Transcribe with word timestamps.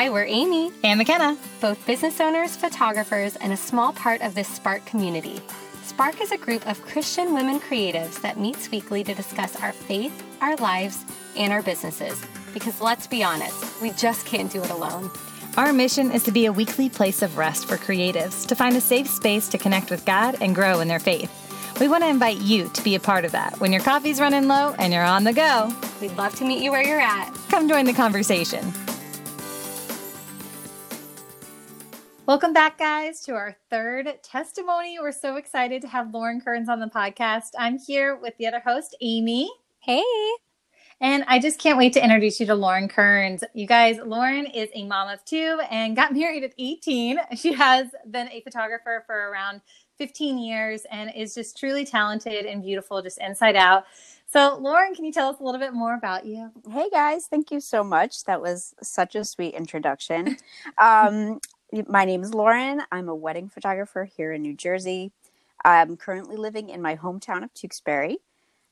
Hi, 0.00 0.08
we're 0.08 0.24
Amy, 0.24 0.72
and 0.82 0.96
McKenna, 0.96 1.36
both 1.60 1.86
business 1.86 2.22
owners, 2.22 2.56
photographers, 2.56 3.36
and 3.36 3.52
a 3.52 3.56
small 3.58 3.92
part 3.92 4.22
of 4.22 4.34
this 4.34 4.48
Spark 4.48 4.82
community. 4.86 5.42
Spark 5.82 6.22
is 6.22 6.32
a 6.32 6.38
group 6.38 6.66
of 6.66 6.80
Christian 6.86 7.34
women 7.34 7.60
creatives 7.60 8.18
that 8.22 8.40
meets 8.40 8.70
weekly 8.70 9.04
to 9.04 9.12
discuss 9.12 9.56
our 9.56 9.72
faith, 9.72 10.24
our 10.40 10.56
lives, 10.56 11.04
and 11.36 11.52
our 11.52 11.60
businesses. 11.60 12.18
Because 12.54 12.80
let's 12.80 13.06
be 13.06 13.22
honest, 13.22 13.82
we 13.82 13.90
just 13.90 14.24
can't 14.24 14.50
do 14.50 14.62
it 14.64 14.70
alone. 14.70 15.10
Our 15.58 15.70
mission 15.70 16.10
is 16.12 16.22
to 16.22 16.32
be 16.32 16.46
a 16.46 16.52
weekly 16.52 16.88
place 16.88 17.20
of 17.20 17.36
rest 17.36 17.68
for 17.68 17.76
creatives, 17.76 18.46
to 18.46 18.54
find 18.54 18.74
a 18.78 18.80
safe 18.80 19.06
space 19.06 19.48
to 19.48 19.58
connect 19.58 19.90
with 19.90 20.06
God 20.06 20.34
and 20.40 20.54
grow 20.54 20.80
in 20.80 20.88
their 20.88 20.98
faith. 20.98 21.30
We 21.78 21.88
want 21.88 22.04
to 22.04 22.08
invite 22.08 22.38
you 22.38 22.70
to 22.70 22.82
be 22.82 22.94
a 22.94 23.00
part 23.00 23.26
of 23.26 23.32
that 23.32 23.60
when 23.60 23.70
your 23.70 23.82
coffee's 23.82 24.18
running 24.18 24.48
low 24.48 24.74
and 24.78 24.94
you're 24.94 25.04
on 25.04 25.24
the 25.24 25.34
go. 25.34 25.70
We'd 26.00 26.16
love 26.16 26.34
to 26.36 26.46
meet 26.46 26.62
you 26.62 26.70
where 26.70 26.86
you're 26.86 27.02
at. 27.02 27.34
Come 27.50 27.68
join 27.68 27.84
the 27.84 27.92
conversation. 27.92 28.72
Welcome 32.30 32.52
back, 32.52 32.78
guys, 32.78 33.22
to 33.22 33.32
our 33.34 33.56
third 33.70 34.22
testimony. 34.22 35.00
We're 35.00 35.10
so 35.10 35.34
excited 35.34 35.82
to 35.82 35.88
have 35.88 36.14
Lauren 36.14 36.40
Kearns 36.40 36.68
on 36.68 36.78
the 36.78 36.86
podcast. 36.86 37.48
I'm 37.58 37.76
here 37.76 38.14
with 38.14 38.36
the 38.38 38.46
other 38.46 38.60
host, 38.60 38.96
Amy. 39.00 39.50
Hey. 39.80 40.04
And 41.00 41.24
I 41.26 41.40
just 41.40 41.58
can't 41.58 41.76
wait 41.76 41.92
to 41.94 42.04
introduce 42.04 42.38
you 42.38 42.46
to 42.46 42.54
Lauren 42.54 42.86
Kearns. 42.86 43.42
You 43.52 43.66
guys, 43.66 43.98
Lauren 44.04 44.46
is 44.46 44.68
a 44.74 44.84
mom 44.84 45.08
of 45.08 45.24
two 45.24 45.60
and 45.72 45.96
got 45.96 46.14
married 46.16 46.44
at 46.44 46.52
18. 46.56 47.18
She 47.34 47.52
has 47.52 47.88
been 48.12 48.28
a 48.28 48.42
photographer 48.42 49.02
for 49.08 49.28
around 49.32 49.60
15 49.98 50.38
years 50.38 50.86
and 50.92 51.10
is 51.16 51.34
just 51.34 51.58
truly 51.58 51.84
talented 51.84 52.46
and 52.46 52.62
beautiful, 52.62 53.02
just 53.02 53.18
inside 53.18 53.56
out. 53.56 53.86
So, 54.28 54.56
Lauren, 54.56 54.94
can 54.94 55.04
you 55.04 55.10
tell 55.10 55.30
us 55.30 55.40
a 55.40 55.42
little 55.42 55.58
bit 55.58 55.72
more 55.72 55.94
about 55.96 56.24
you? 56.24 56.52
Hey, 56.70 56.88
guys. 56.92 57.26
Thank 57.26 57.50
you 57.50 57.58
so 57.58 57.82
much. 57.82 58.22
That 58.22 58.40
was 58.40 58.72
such 58.84 59.16
a 59.16 59.24
sweet 59.24 59.54
introduction. 59.54 60.36
um, 60.78 61.40
my 61.88 62.04
name 62.04 62.22
is 62.22 62.34
Lauren. 62.34 62.82
I'm 62.90 63.08
a 63.08 63.14
wedding 63.14 63.48
photographer 63.48 64.04
here 64.04 64.32
in 64.32 64.42
New 64.42 64.54
Jersey. 64.54 65.12
I'm 65.64 65.96
currently 65.96 66.36
living 66.36 66.70
in 66.70 66.82
my 66.82 66.96
hometown 66.96 67.44
of 67.44 67.52
Tewksbury. 67.54 68.18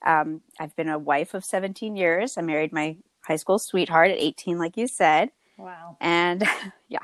Um, 0.05 0.43
I've 0.59 0.75
been 0.77 0.89
a 0.89 0.99
wife 0.99 1.35
of 1.35 1.45
17 1.45 1.97
years. 1.97 2.39
I 2.39 2.43
married 2.43 2.73
my 2.73 2.97
high 3.23 3.37
school 3.37 3.59
sweetheart 3.59 4.11
at 4.11 4.19
18, 4.19 4.59
like 4.59 4.77
you 4.77 4.87
said. 4.87 5.31
Wow. 5.59 5.97
And 6.01 6.45
yeah, 6.89 6.99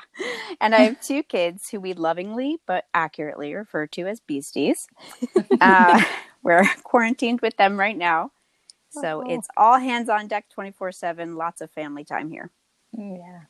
and 0.61 0.75
I 0.75 0.81
have 0.81 1.01
two 1.01 1.23
kids 1.23 1.69
who 1.69 1.81
we 1.81 1.93
lovingly 1.93 2.59
but 2.67 2.85
accurately 2.95 3.55
refer 3.55 3.87
to 3.89 4.07
as 4.07 4.21
beasties. 4.21 4.87
uh, 5.61 6.03
we're 6.43 6.65
quarantined 6.85 7.41
with 7.41 7.57
them 7.57 7.79
right 7.79 7.97
now. 7.97 8.31
So 8.91 9.25
oh. 9.27 9.31
it's 9.31 9.49
all 9.57 9.79
hands 9.79 10.09
on 10.09 10.29
deck 10.29 10.47
24 10.51 10.93
7, 10.93 11.35
lots 11.35 11.61
of 11.61 11.71
family 11.73 12.05
time 12.05 12.31
here. 12.31 12.51
Yeah. 12.97 13.41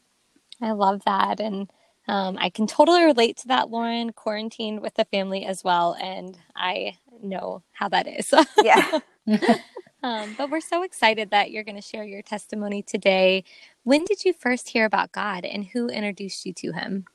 I 0.62 0.70
love 0.70 1.02
that. 1.04 1.38
And 1.38 1.68
um, 2.06 2.36
I 2.38 2.50
can 2.50 2.66
totally 2.66 3.04
relate 3.04 3.36
to 3.38 3.48
that, 3.48 3.70
Lauren, 3.70 4.12
quarantined 4.12 4.82
with 4.82 4.94
the 4.94 5.06
family 5.06 5.46
as 5.46 5.64
well. 5.64 5.96
And 6.00 6.38
I 6.54 6.98
know 7.22 7.62
how 7.72 7.88
that 7.88 8.06
is. 8.06 8.32
yeah. 8.62 8.98
um, 10.02 10.34
but 10.36 10.50
we're 10.50 10.60
so 10.60 10.82
excited 10.82 11.30
that 11.30 11.50
you're 11.50 11.64
going 11.64 11.76
to 11.76 11.82
share 11.82 12.04
your 12.04 12.22
testimony 12.22 12.82
today. 12.82 13.44
When 13.84 14.04
did 14.04 14.24
you 14.24 14.34
first 14.34 14.68
hear 14.68 14.84
about 14.84 15.12
God 15.12 15.44
and 15.44 15.64
who 15.64 15.88
introduced 15.88 16.44
you 16.44 16.52
to 16.54 16.72
him? 16.72 17.06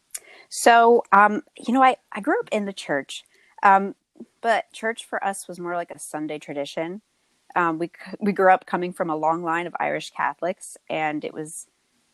So, 0.50 1.04
um, 1.12 1.44
you 1.56 1.73
know, 1.73 1.84
I, 1.84 1.98
I 2.12 2.22
grew 2.22 2.40
up 2.40 2.50
in 2.52 2.66
the 2.66 2.73
church, 2.73 3.23
um, 3.62 3.94
but 4.42 4.72
church 4.73 5.06
for 5.06 5.23
us 5.23 5.48
was 5.48 5.60
more 5.60 5.76
like 5.76 5.92
a 5.92 6.00
Sunday 6.00 6.40
tradition. 6.40 7.02
Um, 7.56 7.78
we, 7.78 7.92
we 8.20 8.32
grew 8.32 8.52
up 8.52 8.66
coming 8.66 8.92
from 8.92 9.12
a 9.12 9.16
long 9.16 9.44
line 9.44 9.67
of 9.67 9.76
Irish 9.80 10.10
Catholics, 10.12 10.78
and 10.90 11.23
it 11.23 11.34
was 11.34 11.67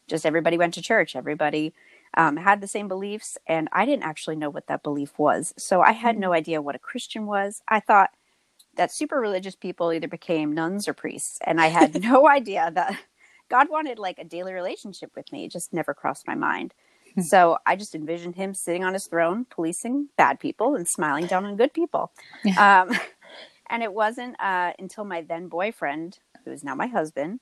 just 0.07 0.25
everybody 0.25 0.57
went 0.57 0.73
to 0.75 0.81
church. 0.81 1.15
Everybody 1.15 1.73
um, 2.15 2.37
had 2.37 2.61
the 2.61 2.67
same 2.67 2.87
beliefs, 2.87 3.37
and 3.47 3.67
I 3.71 3.85
didn't 3.85 4.03
actually 4.03 4.35
know 4.35 4.49
what 4.49 4.67
that 4.67 4.83
belief 4.83 5.17
was. 5.17 5.53
So 5.57 5.81
I 5.81 5.91
had 5.91 6.17
no 6.17 6.29
mm. 6.29 6.35
idea 6.35 6.61
what 6.61 6.75
a 6.75 6.79
Christian 6.79 7.25
was. 7.25 7.61
I 7.67 7.79
thought 7.79 8.11
that 8.75 8.91
super 8.91 9.19
religious 9.19 9.55
people 9.55 9.93
either 9.93 10.07
became 10.07 10.53
nuns 10.53 10.87
or 10.87 10.93
priests, 10.93 11.39
and 11.45 11.59
I 11.59 11.67
had 11.67 12.01
no 12.03 12.27
idea 12.27 12.71
that 12.73 12.97
God 13.49 13.69
wanted 13.69 13.99
like 13.99 14.17
a 14.17 14.23
daily 14.23 14.53
relationship 14.53 15.11
with 15.15 15.31
me. 15.31 15.45
It 15.45 15.51
just 15.51 15.73
never 15.73 15.93
crossed 15.93 16.27
my 16.27 16.35
mind. 16.35 16.73
Hmm. 17.15 17.21
so 17.21 17.57
I 17.65 17.75
just 17.77 17.95
envisioned 17.95 18.35
him 18.35 18.53
sitting 18.53 18.83
on 18.83 18.93
his 18.93 19.07
throne, 19.07 19.45
policing 19.49 20.09
bad 20.17 20.39
people 20.39 20.75
and 20.75 20.87
smiling 20.87 21.27
down 21.27 21.45
on 21.45 21.55
good 21.55 21.73
people. 21.73 22.11
Um, 22.57 22.91
and 23.69 23.83
it 23.83 23.93
wasn't 23.93 24.35
uh, 24.39 24.73
until 24.79 25.05
my 25.05 25.21
then 25.21 25.47
boyfriend, 25.47 26.19
who 26.43 26.51
is 26.51 26.63
now 26.63 26.75
my 26.75 26.87
husband, 26.87 27.39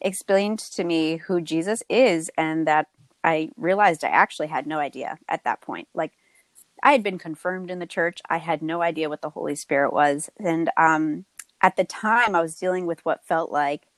explained 0.00 0.58
to 0.58 0.84
me 0.84 1.16
who 1.16 1.40
Jesus 1.40 1.82
is 1.88 2.30
and 2.36 2.66
that 2.66 2.86
I 3.26 3.50
realized 3.56 4.04
I 4.04 4.08
actually 4.08 4.46
had 4.46 4.68
no 4.68 4.78
idea 4.78 5.18
at 5.28 5.44
that 5.44 5.60
point. 5.60 5.88
Like 5.92 6.12
I 6.82 6.92
had 6.92 7.02
been 7.02 7.18
confirmed 7.18 7.70
in 7.70 7.80
the 7.80 7.86
church. 7.86 8.22
I 8.30 8.38
had 8.38 8.62
no 8.62 8.82
idea 8.82 9.08
what 9.08 9.20
the 9.20 9.30
Holy 9.30 9.56
Spirit 9.56 9.92
was. 9.92 10.30
And 10.38 10.70
um, 10.76 11.26
at 11.60 11.76
the 11.76 11.84
time, 11.84 12.36
I 12.36 12.40
was 12.40 12.54
dealing 12.54 12.86
with 12.86 13.04
what 13.04 13.24
felt 13.24 13.50
like 13.50 13.88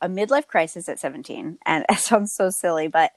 a 0.00 0.08
midlife 0.08 0.46
crisis 0.46 0.88
at 0.88 0.98
17. 0.98 1.58
And 1.66 1.84
it 1.90 1.98
sounds 1.98 2.32
so 2.32 2.48
silly, 2.50 2.88
but 2.88 3.12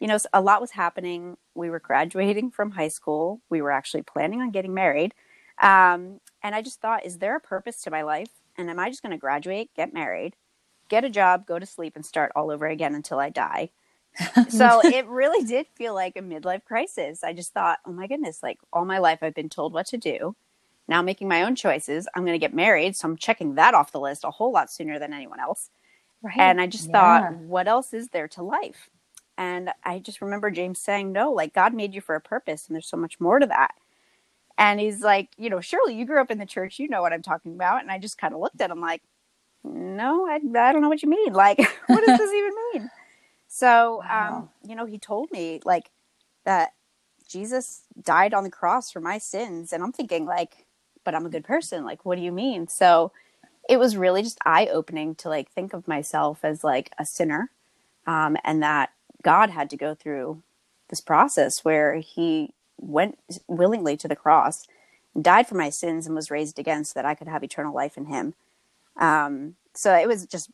you 0.00 0.08
know, 0.08 0.18
a 0.32 0.40
lot 0.40 0.60
was 0.60 0.72
happening. 0.72 1.36
We 1.54 1.70
were 1.70 1.78
graduating 1.78 2.50
from 2.50 2.72
high 2.72 2.88
school. 2.88 3.40
We 3.48 3.62
were 3.62 3.70
actually 3.70 4.02
planning 4.02 4.40
on 4.40 4.50
getting 4.50 4.74
married. 4.74 5.14
Um, 5.62 6.20
and 6.42 6.54
I 6.56 6.62
just 6.62 6.80
thought, 6.80 7.06
is 7.06 7.18
there 7.18 7.36
a 7.36 7.40
purpose 7.40 7.80
to 7.82 7.90
my 7.92 8.02
life? 8.02 8.30
And 8.58 8.68
am 8.68 8.80
I 8.80 8.90
just 8.90 9.02
going 9.02 9.12
to 9.12 9.18
graduate, 9.18 9.70
get 9.76 9.94
married, 9.94 10.34
get 10.88 11.04
a 11.04 11.10
job, 11.10 11.46
go 11.46 11.60
to 11.60 11.66
sleep, 11.66 11.94
and 11.94 12.04
start 12.04 12.32
all 12.34 12.50
over 12.50 12.66
again 12.66 12.96
until 12.96 13.20
I 13.20 13.30
die? 13.30 13.70
so 14.48 14.80
it 14.84 15.06
really 15.06 15.44
did 15.44 15.66
feel 15.74 15.94
like 15.94 16.16
a 16.16 16.20
midlife 16.20 16.64
crisis. 16.64 17.24
I 17.24 17.32
just 17.32 17.52
thought, 17.52 17.78
oh 17.84 17.92
my 17.92 18.06
goodness, 18.06 18.42
like 18.42 18.58
all 18.72 18.84
my 18.84 18.98
life 18.98 19.18
I've 19.22 19.34
been 19.34 19.48
told 19.48 19.72
what 19.72 19.86
to 19.86 19.96
do. 19.96 20.36
Now 20.86 20.98
I'm 20.98 21.04
making 21.04 21.28
my 21.28 21.42
own 21.42 21.54
choices. 21.54 22.06
I'm 22.14 22.24
going 22.24 22.34
to 22.34 22.44
get 22.44 22.54
married. 22.54 22.94
So 22.96 23.08
I'm 23.08 23.16
checking 23.16 23.54
that 23.54 23.74
off 23.74 23.92
the 23.92 24.00
list 24.00 24.24
a 24.24 24.30
whole 24.30 24.52
lot 24.52 24.70
sooner 24.70 24.98
than 24.98 25.12
anyone 25.12 25.40
else. 25.40 25.70
Right. 26.22 26.38
And 26.38 26.60
I 26.60 26.66
just 26.66 26.88
yeah. 26.88 26.92
thought, 26.92 27.36
what 27.36 27.68
else 27.68 27.92
is 27.92 28.08
there 28.08 28.28
to 28.28 28.42
life? 28.42 28.90
And 29.36 29.70
I 29.82 29.98
just 29.98 30.20
remember 30.20 30.50
James 30.50 30.80
saying, 30.80 31.12
no, 31.12 31.32
like 31.32 31.52
God 31.52 31.74
made 31.74 31.94
you 31.94 32.00
for 32.00 32.14
a 32.14 32.20
purpose 32.20 32.66
and 32.66 32.74
there's 32.74 32.86
so 32.86 32.96
much 32.96 33.18
more 33.18 33.38
to 33.38 33.46
that. 33.46 33.74
And 34.56 34.78
he's 34.78 35.00
like, 35.00 35.30
you 35.36 35.50
know, 35.50 35.60
surely 35.60 35.96
you 35.96 36.06
grew 36.06 36.20
up 36.20 36.30
in 36.30 36.38
the 36.38 36.46
church. 36.46 36.78
You 36.78 36.88
know 36.88 37.02
what 37.02 37.12
I'm 37.12 37.22
talking 37.22 37.54
about. 37.54 37.82
And 37.82 37.90
I 37.90 37.98
just 37.98 38.18
kind 38.18 38.32
of 38.32 38.40
looked 38.40 38.60
at 38.60 38.70
him 38.70 38.80
like, 38.80 39.02
no, 39.64 40.26
I, 40.26 40.34
I 40.36 40.72
don't 40.72 40.82
know 40.82 40.88
what 40.88 41.02
you 41.02 41.08
mean. 41.08 41.32
Like, 41.32 41.58
what 41.86 42.06
does 42.06 42.18
this 42.18 42.32
even 42.32 42.52
mean? 42.72 42.90
So, 43.54 44.02
um, 44.02 44.08
wow. 44.08 44.36
um, 44.36 44.48
you 44.68 44.74
know, 44.74 44.84
he 44.84 44.98
told 44.98 45.30
me 45.30 45.60
like 45.64 45.92
that 46.44 46.72
Jesus 47.28 47.82
died 48.02 48.34
on 48.34 48.42
the 48.42 48.50
cross 48.50 48.90
for 48.90 49.00
my 49.00 49.18
sins. 49.18 49.72
And 49.72 49.80
I'm 49.80 49.92
thinking, 49.92 50.26
like, 50.26 50.66
but 51.04 51.14
I'm 51.14 51.24
a 51.24 51.30
good 51.30 51.44
person. 51.44 51.84
Like, 51.84 52.04
what 52.04 52.16
do 52.16 52.24
you 52.24 52.32
mean? 52.32 52.66
So 52.66 53.12
it 53.68 53.76
was 53.76 53.96
really 53.96 54.22
just 54.22 54.40
eye 54.44 54.66
opening 54.66 55.14
to 55.14 55.28
like 55.28 55.52
think 55.52 55.72
of 55.72 55.86
myself 55.86 56.40
as 56.42 56.64
like 56.64 56.90
a 56.98 57.06
sinner 57.06 57.52
um, 58.08 58.36
and 58.42 58.60
that 58.64 58.90
God 59.22 59.50
had 59.50 59.70
to 59.70 59.76
go 59.76 59.94
through 59.94 60.42
this 60.88 61.00
process 61.00 61.64
where 61.64 61.94
he 62.00 62.54
went 62.80 63.20
willingly 63.46 63.96
to 63.98 64.08
the 64.08 64.16
cross, 64.16 64.66
died 65.22 65.46
for 65.46 65.54
my 65.54 65.70
sins, 65.70 66.06
and 66.06 66.16
was 66.16 66.28
raised 66.28 66.58
again 66.58 66.84
so 66.84 66.94
that 66.96 67.06
I 67.06 67.14
could 67.14 67.28
have 67.28 67.44
eternal 67.44 67.72
life 67.72 67.96
in 67.96 68.06
him. 68.06 68.34
Um, 68.96 69.54
so 69.74 69.94
it 69.94 70.08
was 70.08 70.26
just 70.26 70.50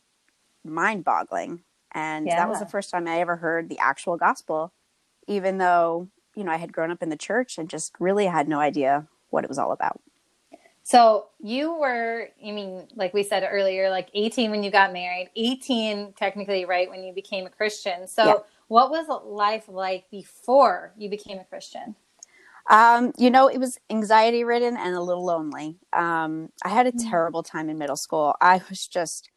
mind 0.63 1.03
boggling 1.03 1.63
and 1.93 2.27
yeah. 2.27 2.37
that 2.37 2.49
was 2.49 2.59
the 2.59 2.65
first 2.65 2.89
time 2.89 3.07
I 3.07 3.19
ever 3.19 3.37
heard 3.37 3.69
the 3.69 3.79
actual 3.79 4.17
gospel, 4.17 4.73
even 5.27 5.57
though, 5.57 6.07
you 6.35 6.43
know, 6.43 6.51
I 6.51 6.57
had 6.57 6.73
grown 6.73 6.91
up 6.91 7.03
in 7.03 7.09
the 7.09 7.17
church 7.17 7.57
and 7.57 7.69
just 7.69 7.93
really 7.99 8.25
had 8.25 8.47
no 8.47 8.59
idea 8.59 9.07
what 9.29 9.43
it 9.43 9.49
was 9.49 9.57
all 9.57 9.71
about. 9.71 10.01
So 10.83 11.27
you 11.39 11.73
were, 11.73 12.29
I 12.45 12.51
mean, 12.51 12.87
like 12.95 13.13
we 13.13 13.23
said 13.23 13.47
earlier, 13.49 13.89
like 13.89 14.09
18 14.13 14.51
when 14.51 14.63
you 14.63 14.71
got 14.71 14.91
married, 14.91 15.29
18 15.35 16.13
technically, 16.13 16.65
right, 16.65 16.89
when 16.89 17.03
you 17.03 17.13
became 17.13 17.45
a 17.45 17.49
Christian. 17.49 18.07
So 18.07 18.25
yeah. 18.25 18.33
what 18.67 18.89
was 18.89 19.07
life 19.25 19.65
like 19.67 20.09
before 20.09 20.93
you 20.97 21.09
became 21.09 21.39
a 21.39 21.45
Christian? 21.45 21.95
Um, 22.69 23.11
you 23.17 23.29
know, 23.29 23.47
it 23.47 23.57
was 23.57 23.79
anxiety 23.89 24.43
ridden 24.43 24.77
and 24.77 24.95
a 24.95 25.01
little 25.01 25.25
lonely. 25.25 25.77
Um, 25.93 26.49
I 26.63 26.69
had 26.69 26.87
a 26.87 26.91
mm. 26.91 27.09
terrible 27.09 27.43
time 27.43 27.69
in 27.69 27.77
middle 27.77 27.95
school. 27.95 28.35
I 28.39 28.61
was 28.69 28.87
just 28.87 29.30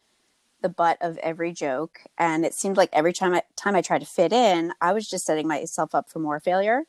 the 0.65 0.69
butt 0.71 0.97
of 1.03 1.19
every 1.19 1.53
joke 1.53 2.01
and 2.17 2.47
it 2.47 2.55
seemed 2.55 2.79
like 2.79 2.89
every 2.91 3.13
time 3.13 3.35
I, 3.35 3.43
time 3.55 3.77
I 3.77 3.83
tried 3.83 3.99
to 3.99 4.07
fit 4.07 4.33
in 4.33 4.73
i 4.81 4.95
was 4.95 5.07
just 5.07 5.27
setting 5.27 5.47
myself 5.47 5.95
up 5.95 6.09
for 6.09 6.21
more 6.21 6.41
failure. 6.41 6.85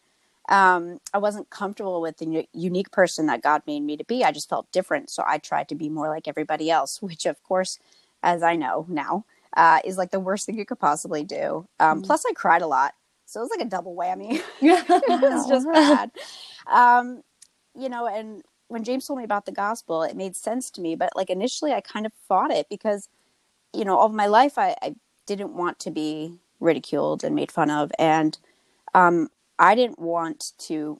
Um, 0.47 0.99
i 1.13 1.17
wasn't 1.17 1.49
comfortable 1.49 1.99
with 1.99 2.17
the 2.17 2.47
unique 2.53 2.89
person 2.91 3.25
that 3.25 3.43
god 3.43 3.63
made 3.67 3.81
me 3.81 3.97
to 3.97 4.05
be. 4.05 4.23
I 4.23 4.31
just 4.31 4.47
felt 4.49 4.71
different 4.71 5.09
so 5.09 5.23
i 5.27 5.37
tried 5.37 5.67
to 5.69 5.75
be 5.75 5.89
more 5.89 6.07
like 6.07 6.27
everybody 6.27 6.71
else 6.71 7.01
which 7.07 7.25
of 7.25 7.43
course 7.43 7.77
as 8.23 8.41
i 8.41 8.55
know 8.55 8.85
now 8.87 9.25
uh, 9.57 9.79
is 9.85 9.97
like 9.97 10.11
the 10.11 10.19
worst 10.19 10.45
thing 10.45 10.57
you 10.57 10.65
could 10.65 10.79
possibly 10.79 11.23
do. 11.23 11.67
Um, 11.79 11.97
mm-hmm. 11.97 12.05
plus 12.05 12.23
i 12.25 12.31
cried 12.33 12.61
a 12.61 12.67
lot 12.67 12.93
so 13.25 13.41
it 13.41 13.43
was 13.43 13.51
like 13.51 13.65
a 13.67 13.69
double 13.69 13.95
whammy. 13.95 14.41
It 14.61 15.21
was 15.21 15.49
just 15.49 15.67
bad. 15.67 16.11
Um, 16.71 17.23
you 17.77 17.89
know 17.89 18.07
and 18.07 18.41
when 18.67 18.83
james 18.83 19.05
told 19.05 19.19
me 19.19 19.25
about 19.25 19.45
the 19.45 19.51
gospel 19.51 20.03
it 20.03 20.15
made 20.15 20.35
sense 20.35 20.71
to 20.71 20.81
me 20.81 20.95
but 20.95 21.09
like 21.15 21.29
initially 21.29 21.73
i 21.73 21.81
kind 21.81 22.05
of 22.05 22.13
fought 22.27 22.51
it 22.51 22.67
because 22.69 23.09
you 23.75 23.85
know, 23.85 23.97
all 23.97 24.07
of 24.07 24.13
my 24.13 24.27
life, 24.27 24.57
I, 24.57 24.75
I 24.81 24.95
didn't 25.25 25.53
want 25.55 25.79
to 25.79 25.91
be 25.91 26.39
ridiculed 26.59 27.23
and 27.23 27.35
made 27.35 27.51
fun 27.51 27.69
of. 27.69 27.91
And 27.99 28.37
um, 28.93 29.29
I 29.59 29.75
didn't 29.75 29.99
want 29.99 30.53
to 30.59 30.99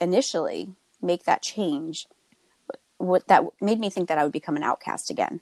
initially 0.00 0.70
make 1.00 1.24
that 1.24 1.42
change. 1.42 2.06
What 2.98 3.28
that 3.28 3.44
made 3.60 3.80
me 3.80 3.90
think 3.90 4.08
that 4.08 4.18
I 4.18 4.22
would 4.22 4.32
become 4.32 4.56
an 4.56 4.62
outcast 4.62 5.10
again. 5.10 5.40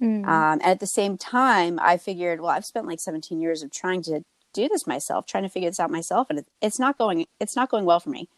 Mm. 0.00 0.26
Um, 0.26 0.52
and 0.52 0.62
at 0.62 0.80
the 0.80 0.86
same 0.86 1.18
time, 1.18 1.78
I 1.80 1.96
figured, 1.96 2.40
well, 2.40 2.50
I've 2.50 2.64
spent 2.64 2.86
like 2.86 3.00
17 3.00 3.40
years 3.40 3.62
of 3.62 3.70
trying 3.70 4.02
to 4.02 4.24
do 4.52 4.68
this 4.68 4.86
myself, 4.86 5.26
trying 5.26 5.42
to 5.42 5.48
figure 5.48 5.68
this 5.68 5.80
out 5.80 5.90
myself, 5.90 6.28
and 6.30 6.40
it, 6.40 6.46
it's 6.60 6.78
not 6.78 6.98
going. 6.98 7.26
It's 7.40 7.56
not 7.56 7.70
going 7.70 7.84
well 7.84 8.00
for 8.00 8.10
me. 8.10 8.28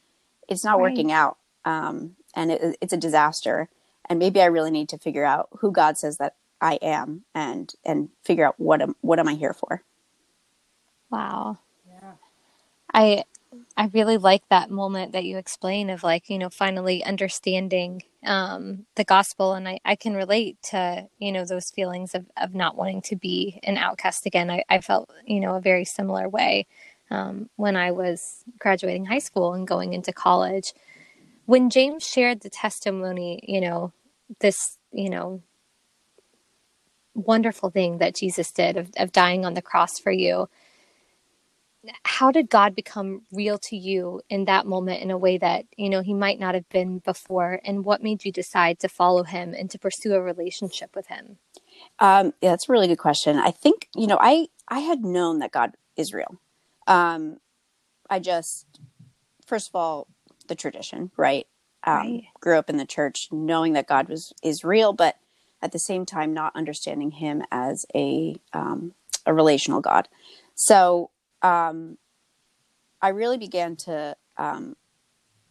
It's 0.48 0.64
not 0.64 0.78
right. 0.78 0.90
working 0.90 1.12
out, 1.12 1.38
um, 1.64 2.16
and 2.34 2.50
it, 2.50 2.76
it's 2.80 2.92
a 2.92 2.96
disaster. 2.96 3.68
And 4.08 4.18
maybe 4.18 4.40
I 4.40 4.46
really 4.46 4.72
need 4.72 4.88
to 4.88 4.98
figure 4.98 5.24
out 5.24 5.48
who 5.58 5.70
God 5.70 5.96
says 5.96 6.18
that 6.18 6.34
I 6.60 6.74
am, 6.82 7.24
and 7.34 7.72
and 7.84 8.10
figure 8.24 8.46
out 8.46 8.56
what 8.58 8.82
am 8.82 8.96
what 9.00 9.18
am 9.18 9.28
I 9.28 9.34
here 9.34 9.54
for. 9.54 9.82
Wow. 11.10 11.58
Yeah. 11.86 12.12
I 12.92 13.24
I 13.76 13.90
really 13.92 14.16
like 14.18 14.48
that 14.48 14.70
moment 14.70 15.12
that 15.12 15.24
you 15.24 15.38
explain 15.38 15.90
of 15.90 16.04
like, 16.04 16.30
you 16.30 16.38
know, 16.38 16.50
finally 16.50 17.02
understanding 17.04 18.02
um, 18.24 18.86
the 18.96 19.04
gospel. 19.04 19.54
And 19.54 19.68
I, 19.68 19.80
I 19.84 19.96
can 19.96 20.14
relate 20.14 20.58
to, 20.70 21.08
you 21.18 21.32
know, 21.32 21.44
those 21.44 21.70
feelings 21.70 22.14
of, 22.14 22.26
of 22.36 22.54
not 22.54 22.76
wanting 22.76 23.02
to 23.02 23.16
be 23.16 23.58
an 23.64 23.76
outcast 23.78 24.26
again. 24.26 24.50
I, 24.50 24.64
I 24.68 24.80
felt, 24.80 25.10
you 25.26 25.40
know, 25.40 25.56
a 25.56 25.60
very 25.60 25.84
similar 25.84 26.28
way 26.28 26.66
um, 27.10 27.50
when 27.56 27.76
I 27.76 27.90
was 27.90 28.44
graduating 28.58 29.06
high 29.06 29.18
school 29.18 29.54
and 29.54 29.66
going 29.66 29.94
into 29.94 30.12
college. 30.12 30.72
When 31.46 31.70
James 31.70 32.06
shared 32.06 32.42
the 32.42 32.50
testimony, 32.50 33.40
you 33.42 33.60
know, 33.60 33.92
this, 34.40 34.78
you 34.92 35.10
know, 35.10 35.42
wonderful 37.14 37.70
thing 37.70 37.98
that 37.98 38.14
Jesus 38.14 38.52
did 38.52 38.76
of, 38.76 38.90
of 38.96 39.12
dying 39.12 39.44
on 39.44 39.54
the 39.54 39.62
cross 39.62 39.98
for 39.98 40.12
you 40.12 40.48
how 42.04 42.30
did 42.30 42.50
God 42.50 42.74
become 42.74 43.22
real 43.32 43.58
to 43.58 43.76
you 43.76 44.20
in 44.28 44.44
that 44.44 44.66
moment 44.66 45.02
in 45.02 45.10
a 45.10 45.18
way 45.18 45.38
that, 45.38 45.64
you 45.76 45.88
know, 45.88 46.02
he 46.02 46.12
might 46.12 46.38
not 46.38 46.54
have 46.54 46.68
been 46.68 46.98
before? 46.98 47.60
And 47.64 47.84
what 47.84 48.02
made 48.02 48.24
you 48.24 48.32
decide 48.32 48.78
to 48.80 48.88
follow 48.88 49.22
him 49.22 49.54
and 49.54 49.70
to 49.70 49.78
pursue 49.78 50.12
a 50.14 50.20
relationship 50.20 50.94
with 50.94 51.06
him? 51.06 51.38
Um, 51.98 52.34
yeah, 52.42 52.50
that's 52.50 52.68
a 52.68 52.72
really 52.72 52.88
good 52.88 52.98
question. 52.98 53.38
I 53.38 53.50
think, 53.50 53.88
you 53.94 54.06
know, 54.06 54.18
I, 54.20 54.48
I 54.68 54.80
had 54.80 55.04
known 55.04 55.38
that 55.38 55.52
God 55.52 55.74
is 55.96 56.12
real. 56.12 56.38
Um, 56.86 57.38
I 58.10 58.18
just, 58.18 58.66
first 59.46 59.68
of 59.68 59.74
all, 59.74 60.06
the 60.48 60.54
tradition, 60.54 61.10
right? 61.16 61.46
Um, 61.84 61.96
right. 61.96 62.22
Grew 62.40 62.58
up 62.58 62.68
in 62.68 62.76
the 62.76 62.84
church 62.84 63.28
knowing 63.32 63.72
that 63.72 63.86
God 63.86 64.08
was, 64.08 64.34
is 64.42 64.64
real, 64.64 64.92
but 64.92 65.16
at 65.62 65.72
the 65.72 65.78
same 65.78 66.06
time, 66.06 66.32
not 66.32 66.56
understanding 66.56 67.10
him 67.12 67.42
as 67.50 67.86
a, 67.94 68.36
um, 68.52 68.94
a 69.26 69.34
relational 69.34 69.80
God. 69.80 70.08
So 70.54 71.10
um, 71.42 71.98
I 73.02 73.08
really 73.08 73.38
began 73.38 73.76
to 73.76 74.16
um, 74.36 74.76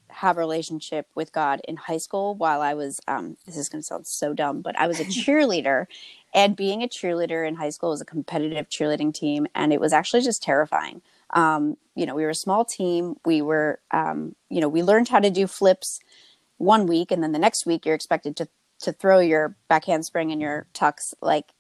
have 0.10 0.38
a 0.38 0.40
relationship 0.40 1.08
with 1.16 1.32
God 1.32 1.62
in 1.68 1.78
high 1.78 1.98
school 1.98 2.36
while 2.36 2.62
I 2.62 2.74
was, 2.74 3.00
um, 3.08 3.38
this 3.46 3.58
is 3.58 3.70
going 3.70 3.82
to 3.82 3.86
sound 3.86 4.08
so 4.08 4.34
dumb, 4.34 4.62
but 4.62 4.78
I 4.78 4.88
was 4.88 5.00
a 5.00 5.06
cheerleader. 5.06 5.86
and 6.34 6.56
being 6.56 6.84
a 6.84 6.88
cheerleader 6.88 7.48
in 7.48 7.56
high 7.56 7.70
school 7.70 7.90
was 7.90 8.02
a 8.02 8.06
competitive 8.06 8.70
cheerleading 8.70 9.14
team. 9.14 9.48
And 9.56 9.72
it 9.74 9.80
was 9.80 9.94
actually 9.94 10.22
just 10.22 10.44
terrifying. 10.44 11.02
Um, 11.32 11.78
you 11.96 12.06
know, 12.06 12.16
we 12.16 12.24
were 12.24 12.32
a 12.32 12.36
small 12.36 12.66
team. 12.66 13.16
We 13.26 13.42
were, 13.42 13.80
um, 13.92 14.36
you 14.50 14.62
know, 14.62 14.70
we 14.70 14.84
learned 14.84 15.10
how 15.10 15.20
to 15.20 15.30
do 15.30 15.48
flips 15.48 16.00
one 16.58 16.88
week. 16.88 17.12
And 17.12 17.24
then 17.24 17.32
the 17.32 17.40
next 17.40 17.66
week, 17.66 17.86
you're 17.86 17.96
expected 17.96 18.36
to, 18.38 18.48
to 18.82 18.92
throw 18.94 19.20
your 19.20 19.56
back 19.68 19.86
handspring 19.86 20.32
and 20.32 20.42
your 20.42 20.68
tucks 20.74 21.14
like 21.22 21.54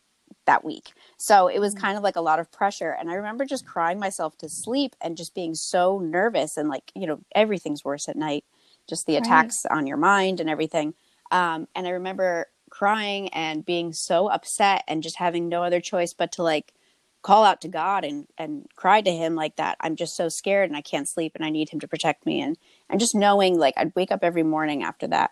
that 0.46 0.64
week. 0.66 0.94
So 1.18 1.48
it 1.48 1.60
was 1.60 1.76
mm. 1.76 1.80
kind 1.80 1.98
of 1.98 2.04
like 2.04 2.16
a 2.16 2.22
lot 2.22 2.40
of 2.40 2.52
pressure. 2.52 2.96
And 3.00 3.10
I 3.10 3.16
remember 3.16 3.46
just 3.46 3.66
crying 3.66 4.00
myself 4.00 4.38
to 4.40 4.50
sleep 4.50 4.96
and 5.02 5.18
just 5.18 5.36
being 5.36 5.54
so 5.54 6.00
nervous 6.00 6.58
and 6.58 6.70
like, 6.70 6.92
you 6.96 7.06
know, 7.06 7.20
everything's 7.36 7.86
worse 7.86 8.10
at 8.10 8.16
night, 8.16 8.46
just 8.88 9.06
the 9.06 9.18
attacks 9.18 9.66
right. 9.70 9.78
on 9.78 9.86
your 9.86 9.98
mind 9.98 10.40
and 10.40 10.50
everything. 10.50 10.96
Um, 11.32 11.68
and 11.76 11.86
I 11.86 11.92
remember 11.92 12.48
crying 12.70 13.30
and 13.30 13.66
being 13.66 13.94
so 13.94 14.28
upset 14.28 14.84
and 14.88 15.04
just 15.04 15.18
having 15.18 15.50
no 15.50 15.64
other 15.64 15.82
choice 15.82 16.14
but 16.14 16.32
to 16.34 16.44
like 16.44 16.74
call 17.22 17.44
out 17.44 17.62
to 17.62 17.68
God 17.68 18.06
and, 18.06 18.28
and 18.38 18.66
cry 18.76 19.02
to 19.02 19.12
him 19.12 19.36
like 19.36 19.58
that. 19.58 19.78
I'm 19.82 19.96
just 19.96 20.16
so 20.16 20.30
scared 20.30 20.70
and 20.70 20.78
I 20.78 20.82
can't 20.82 21.08
sleep 21.08 21.34
and 21.36 21.44
I 21.44 21.50
need 21.50 21.70
him 21.70 21.80
to 21.82 21.88
protect 21.88 22.26
me. 22.26 22.42
And, 22.42 22.58
and 22.90 23.00
just 23.00 23.14
knowing 23.14 23.60
like 23.60 23.74
I'd 23.78 23.96
wake 23.96 24.12
up 24.12 24.24
every 24.24 24.44
morning 24.44 24.84
after 24.84 25.08
that 25.08 25.32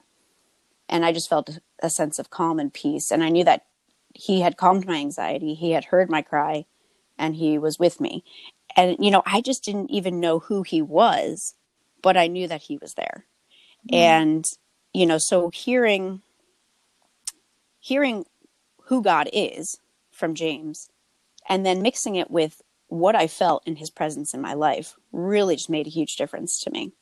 and 0.89 1.05
I 1.05 1.11
just 1.11 1.29
felt 1.29 1.59
a 1.81 1.89
sense 1.89 2.19
of 2.19 2.29
calm 2.29 2.59
and 2.59 2.73
peace. 2.73 3.11
And 3.11 3.23
I 3.23 3.29
knew 3.29 3.43
that 3.43 3.65
he 4.13 4.41
had 4.41 4.57
calmed 4.57 4.85
my 4.85 4.95
anxiety. 4.95 5.53
He 5.53 5.71
had 5.71 5.85
heard 5.85 6.09
my 6.09 6.21
cry 6.21 6.65
and 7.17 7.35
he 7.35 7.57
was 7.57 7.77
with 7.77 7.99
me. 7.99 8.23
And, 8.75 8.97
you 8.99 9.11
know, 9.11 9.23
I 9.25 9.41
just 9.41 9.63
didn't 9.63 9.91
even 9.91 10.19
know 10.19 10.39
who 10.39 10.63
he 10.63 10.81
was, 10.81 11.55
but 12.01 12.17
I 12.17 12.27
knew 12.27 12.47
that 12.47 12.63
he 12.63 12.77
was 12.77 12.93
there. 12.93 13.25
Mm-hmm. 13.89 13.95
And, 13.95 14.45
you 14.93 15.05
know, 15.05 15.17
so 15.17 15.49
hearing, 15.49 16.21
hearing 17.79 18.25
who 18.85 19.01
God 19.01 19.29
is 19.33 19.79
from 20.11 20.35
James 20.35 20.89
and 21.49 21.65
then 21.65 21.81
mixing 21.81 22.15
it 22.15 22.31
with 22.31 22.61
what 22.87 23.15
I 23.15 23.27
felt 23.27 23.67
in 23.67 23.75
his 23.75 23.89
presence 23.89 24.33
in 24.33 24.41
my 24.41 24.53
life 24.53 24.95
really 25.11 25.55
just 25.55 25.69
made 25.69 25.87
a 25.87 25.91
huge 25.91 26.15
difference 26.15 26.59
to 26.63 26.71
me. 26.71 26.93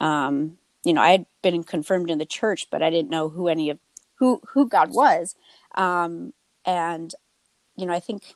Um, 0.00 0.58
you 0.84 0.92
know, 0.92 1.00
I 1.00 1.12
had 1.12 1.26
been 1.42 1.62
confirmed 1.64 2.10
in 2.10 2.18
the 2.18 2.26
church, 2.26 2.68
but 2.70 2.82
I 2.82 2.90
didn't 2.90 3.10
know 3.10 3.28
who 3.28 3.48
any 3.48 3.70
of 3.70 3.78
who 4.16 4.40
who 4.52 4.68
God 4.68 4.92
was. 4.92 5.34
Um, 5.74 6.32
and, 6.64 7.14
you 7.76 7.86
know, 7.86 7.92
I 7.92 8.00
think 8.00 8.34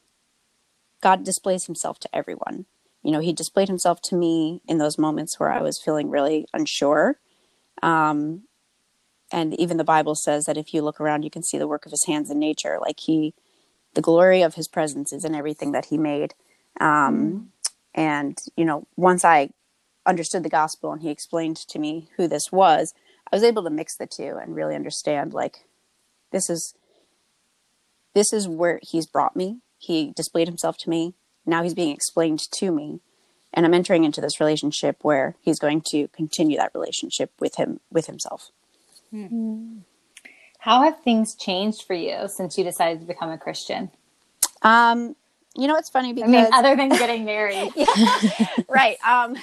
God 1.00 1.24
displays 1.24 1.66
himself 1.66 1.98
to 2.00 2.16
everyone. 2.16 2.66
You 3.02 3.12
know, 3.12 3.20
he 3.20 3.32
displayed 3.32 3.68
himself 3.68 4.00
to 4.02 4.16
me 4.16 4.62
in 4.66 4.78
those 4.78 4.98
moments 4.98 5.38
where 5.38 5.52
I 5.52 5.62
was 5.62 5.80
feeling 5.80 6.10
really 6.10 6.46
unsure. 6.52 7.18
Um, 7.82 8.42
and 9.30 9.54
even 9.60 9.76
the 9.76 9.84
Bible 9.84 10.14
says 10.14 10.46
that 10.46 10.56
if 10.56 10.72
you 10.74 10.82
look 10.82 11.00
around, 11.00 11.22
you 11.22 11.30
can 11.30 11.42
see 11.42 11.58
the 11.58 11.68
work 11.68 11.86
of 11.86 11.92
his 11.92 12.06
hands 12.06 12.30
in 12.30 12.38
nature. 12.38 12.78
Like 12.80 13.00
he, 13.00 13.34
the 13.94 14.02
glory 14.02 14.42
of 14.42 14.54
his 14.54 14.66
presence 14.66 15.12
is 15.12 15.24
in 15.24 15.34
everything 15.34 15.72
that 15.72 15.86
he 15.86 15.98
made. 15.98 16.34
Um, 16.80 16.88
mm-hmm. 16.88 17.44
And, 17.94 18.38
you 18.56 18.64
know, 18.64 18.86
once 18.96 19.24
I 19.24 19.50
understood 20.06 20.42
the 20.42 20.48
gospel 20.48 20.92
and 20.92 21.02
he 21.02 21.10
explained 21.10 21.56
to 21.56 21.78
me 21.78 22.08
who 22.16 22.28
this 22.28 22.50
was, 22.52 22.94
I 23.30 23.36
was 23.36 23.42
able 23.42 23.64
to 23.64 23.70
mix 23.70 23.96
the 23.96 24.06
two 24.06 24.38
and 24.40 24.54
really 24.54 24.74
understand 24.74 25.34
like, 25.34 25.64
this 26.32 26.48
is 26.48 26.74
this 28.14 28.32
is 28.32 28.48
where 28.48 28.80
he's 28.82 29.06
brought 29.06 29.36
me. 29.36 29.58
He 29.76 30.12
displayed 30.16 30.48
himself 30.48 30.78
to 30.78 30.90
me. 30.90 31.14
Now 31.44 31.62
he's 31.62 31.74
being 31.74 31.94
explained 31.94 32.40
to 32.54 32.72
me. 32.72 33.00
And 33.52 33.66
I'm 33.66 33.74
entering 33.74 34.04
into 34.04 34.22
this 34.22 34.40
relationship 34.40 34.98
where 35.02 35.36
he's 35.42 35.58
going 35.58 35.82
to 35.90 36.08
continue 36.08 36.56
that 36.56 36.72
relationship 36.74 37.30
with 37.38 37.56
him, 37.56 37.80
with 37.90 38.06
himself. 38.06 38.50
Mm-hmm. 39.12 39.78
How 40.60 40.82
have 40.82 41.02
things 41.02 41.34
changed 41.34 41.84
for 41.86 41.94
you 41.94 42.26
since 42.28 42.56
you 42.56 42.64
decided 42.64 43.00
to 43.00 43.06
become 43.06 43.30
a 43.30 43.38
Christian? 43.38 43.90
Um, 44.62 45.14
you 45.54 45.68
know, 45.68 45.76
it's 45.76 45.90
funny 45.90 46.12
because 46.12 46.28
I 46.28 46.32
mean, 46.32 46.48
other 46.52 46.74
than 46.74 46.88
getting 46.90 47.24
married, 47.24 47.72
right? 48.68 48.96
Um, 49.06 49.36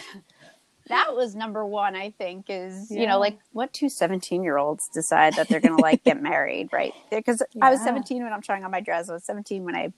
that 0.88 1.10
was 1.16 1.36
number 1.36 1.66
one 1.66 1.96
i 1.96 2.12
think 2.12 2.46
is 2.50 2.90
yeah. 2.90 3.02
you 3.02 3.08
know 3.08 3.20
like 3.20 3.38
what 3.52 3.74
two 3.74 3.90
17 3.90 4.44
year 4.44 4.58
olds 4.58 4.88
decide 4.90 5.36
that 5.36 5.48
they're 5.48 5.60
gonna 5.60 5.82
like 5.82 6.04
get 6.04 6.22
married 6.22 6.70
right? 6.72 6.94
Because 7.10 7.42
yeah. 7.54 7.66
i 7.66 7.72
was 7.72 7.82
17 7.82 8.24
when 8.24 8.34
i'm 8.34 8.42
trying 8.42 8.63
on 8.63 8.72
my 8.72 8.82
dress. 8.82 9.10
I 9.10 9.13
was 9.13 9.25
17 9.25 9.63
when 9.63 9.75
i 9.75 9.92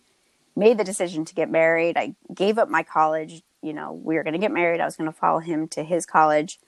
made 0.55 0.77
the 0.77 0.85
decision 0.85 1.25
to 1.25 1.35
get 1.35 1.51
married. 1.51 1.97
I 1.97 2.15
gave 2.33 2.57
up 2.57 2.69
my 2.69 2.83
college. 2.83 3.41
You 3.61 3.73
know 3.73 3.93
we 3.93 4.15
were 4.15 4.23
gonna 4.23 4.37
get 4.37 4.51
married. 4.51 4.81
I 4.81 4.85
was 4.85 4.95
gonna 4.95 5.11
follow 5.11 5.39
him 5.39 5.67
to 5.69 5.83
his 5.83 6.05
college 6.05 6.59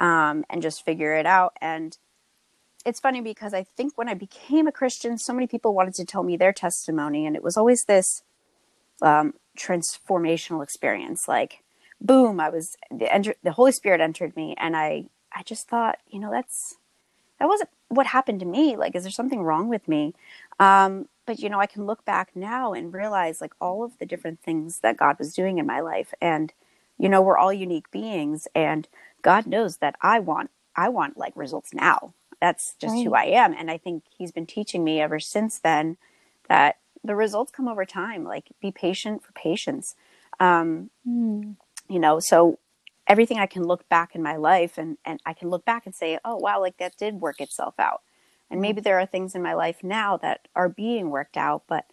um, 0.00 0.44
and 0.48 0.62
just 0.62 0.84
figure 0.84 1.14
it 1.14 1.26
out. 1.26 1.56
And 1.60 1.96
it's 2.84 3.00
funny 3.00 3.20
because 3.20 3.52
i 3.52 3.64
think 3.64 3.98
when 3.98 4.08
i 4.08 4.14
became 4.14 4.68
a 4.68 4.70
christian 4.70 5.18
so 5.18 5.32
many 5.32 5.48
people 5.48 5.74
wanted 5.74 5.92
to 5.92 6.04
tell 6.04 6.22
me 6.22 6.36
their 6.36 6.52
testimony 6.52 7.26
and 7.26 7.34
it 7.34 7.42
was 7.42 7.56
always 7.56 7.86
this 7.86 8.22
um, 9.02 9.34
transformational 9.58 10.62
experience. 10.62 11.28
Like 11.28 11.62
boom, 12.00 12.40
I 12.40 12.48
was 12.48 12.76
the, 12.90 13.12
enter, 13.12 13.34
the 13.42 13.52
Holy 13.52 13.72
Spirit 13.72 14.00
entered 14.00 14.36
me, 14.36 14.54
and 14.58 14.76
I 14.76 15.06
I 15.34 15.42
just 15.42 15.68
thought, 15.68 15.98
you 16.08 16.18
know, 16.18 16.30
that's 16.30 16.76
that 17.38 17.48
wasn't 17.48 17.70
what 17.88 18.06
happened 18.06 18.40
to 18.40 18.46
me. 18.46 18.76
Like, 18.76 18.94
is 18.94 19.02
there 19.02 19.12
something 19.12 19.42
wrong 19.42 19.68
with 19.68 19.86
me? 19.86 20.14
Um, 20.58 21.08
but 21.26 21.38
you 21.38 21.48
know, 21.48 21.60
I 21.60 21.66
can 21.66 21.86
look 21.86 22.04
back 22.04 22.30
now 22.34 22.72
and 22.72 22.92
realize 22.92 23.40
like 23.40 23.52
all 23.60 23.84
of 23.84 23.98
the 23.98 24.06
different 24.06 24.40
things 24.40 24.80
that 24.80 24.96
God 24.96 25.18
was 25.18 25.34
doing 25.34 25.58
in 25.58 25.66
my 25.66 25.80
life, 25.80 26.14
and 26.20 26.52
you 26.98 27.08
know, 27.08 27.20
we're 27.20 27.38
all 27.38 27.52
unique 27.52 27.90
beings, 27.90 28.48
and 28.54 28.88
God 29.22 29.46
knows 29.46 29.78
that 29.78 29.96
I 30.00 30.20
want 30.20 30.50
I 30.74 30.88
want 30.88 31.16
like 31.16 31.36
results 31.36 31.74
now. 31.74 32.14
That's 32.40 32.74
just 32.78 32.96
right. 32.96 33.04
who 33.04 33.14
I 33.14 33.24
am, 33.24 33.54
and 33.54 33.70
I 33.70 33.78
think 33.78 34.04
He's 34.16 34.32
been 34.32 34.46
teaching 34.46 34.84
me 34.84 35.00
ever 35.00 35.18
since 35.18 35.58
then 35.58 35.96
that 36.48 36.76
the 37.02 37.16
results 37.16 37.52
come 37.52 37.68
over 37.68 37.84
time. 37.84 38.24
Like, 38.24 38.48
be 38.60 38.70
patient 38.70 39.22
for 39.22 39.32
patience. 39.32 39.94
Um, 40.38 40.90
mm 41.06 41.56
you 41.88 41.98
know 41.98 42.18
so 42.20 42.58
everything 43.06 43.38
i 43.38 43.46
can 43.46 43.62
look 43.64 43.88
back 43.88 44.14
in 44.14 44.22
my 44.22 44.36
life 44.36 44.78
and 44.78 44.98
and 45.04 45.20
i 45.26 45.32
can 45.32 45.48
look 45.48 45.64
back 45.64 45.86
and 45.86 45.94
say 45.94 46.18
oh 46.24 46.36
wow 46.36 46.60
like 46.60 46.76
that 46.78 46.96
did 46.96 47.14
work 47.20 47.40
itself 47.40 47.74
out. 47.78 48.02
And 48.48 48.60
maybe 48.60 48.80
there 48.80 49.00
are 49.00 49.06
things 49.06 49.34
in 49.34 49.42
my 49.42 49.54
life 49.54 49.82
now 49.82 50.16
that 50.18 50.46
are 50.54 50.68
being 50.68 51.10
worked 51.10 51.36
out 51.36 51.64
but 51.68 51.84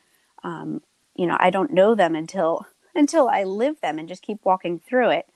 um, 0.44 0.82
you 1.16 1.26
know 1.26 1.38
i 1.40 1.50
don't 1.50 1.74
know 1.74 1.96
them 1.96 2.16
until 2.16 2.66
until 2.96 3.28
i 3.28 3.44
live 3.44 3.82
them 3.82 3.98
and 3.98 4.08
just 4.08 4.22
keep 4.22 4.44
walking 4.44 4.80
through 4.80 5.10
it. 5.10 5.28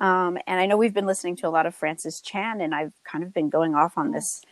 Um, 0.00 0.38
and 0.46 0.58
I 0.58 0.66
know 0.66 0.76
we've 0.76 0.94
been 0.94 1.06
listening 1.06 1.36
to 1.36 1.48
a 1.48 1.50
lot 1.50 1.66
of 1.66 1.74
Francis 1.74 2.20
Chan, 2.20 2.60
and 2.60 2.74
I've 2.74 2.94
kind 3.04 3.22
of 3.22 3.32
been 3.32 3.50
going 3.50 3.74
off 3.74 3.98
on 3.98 4.10
this 4.10 4.42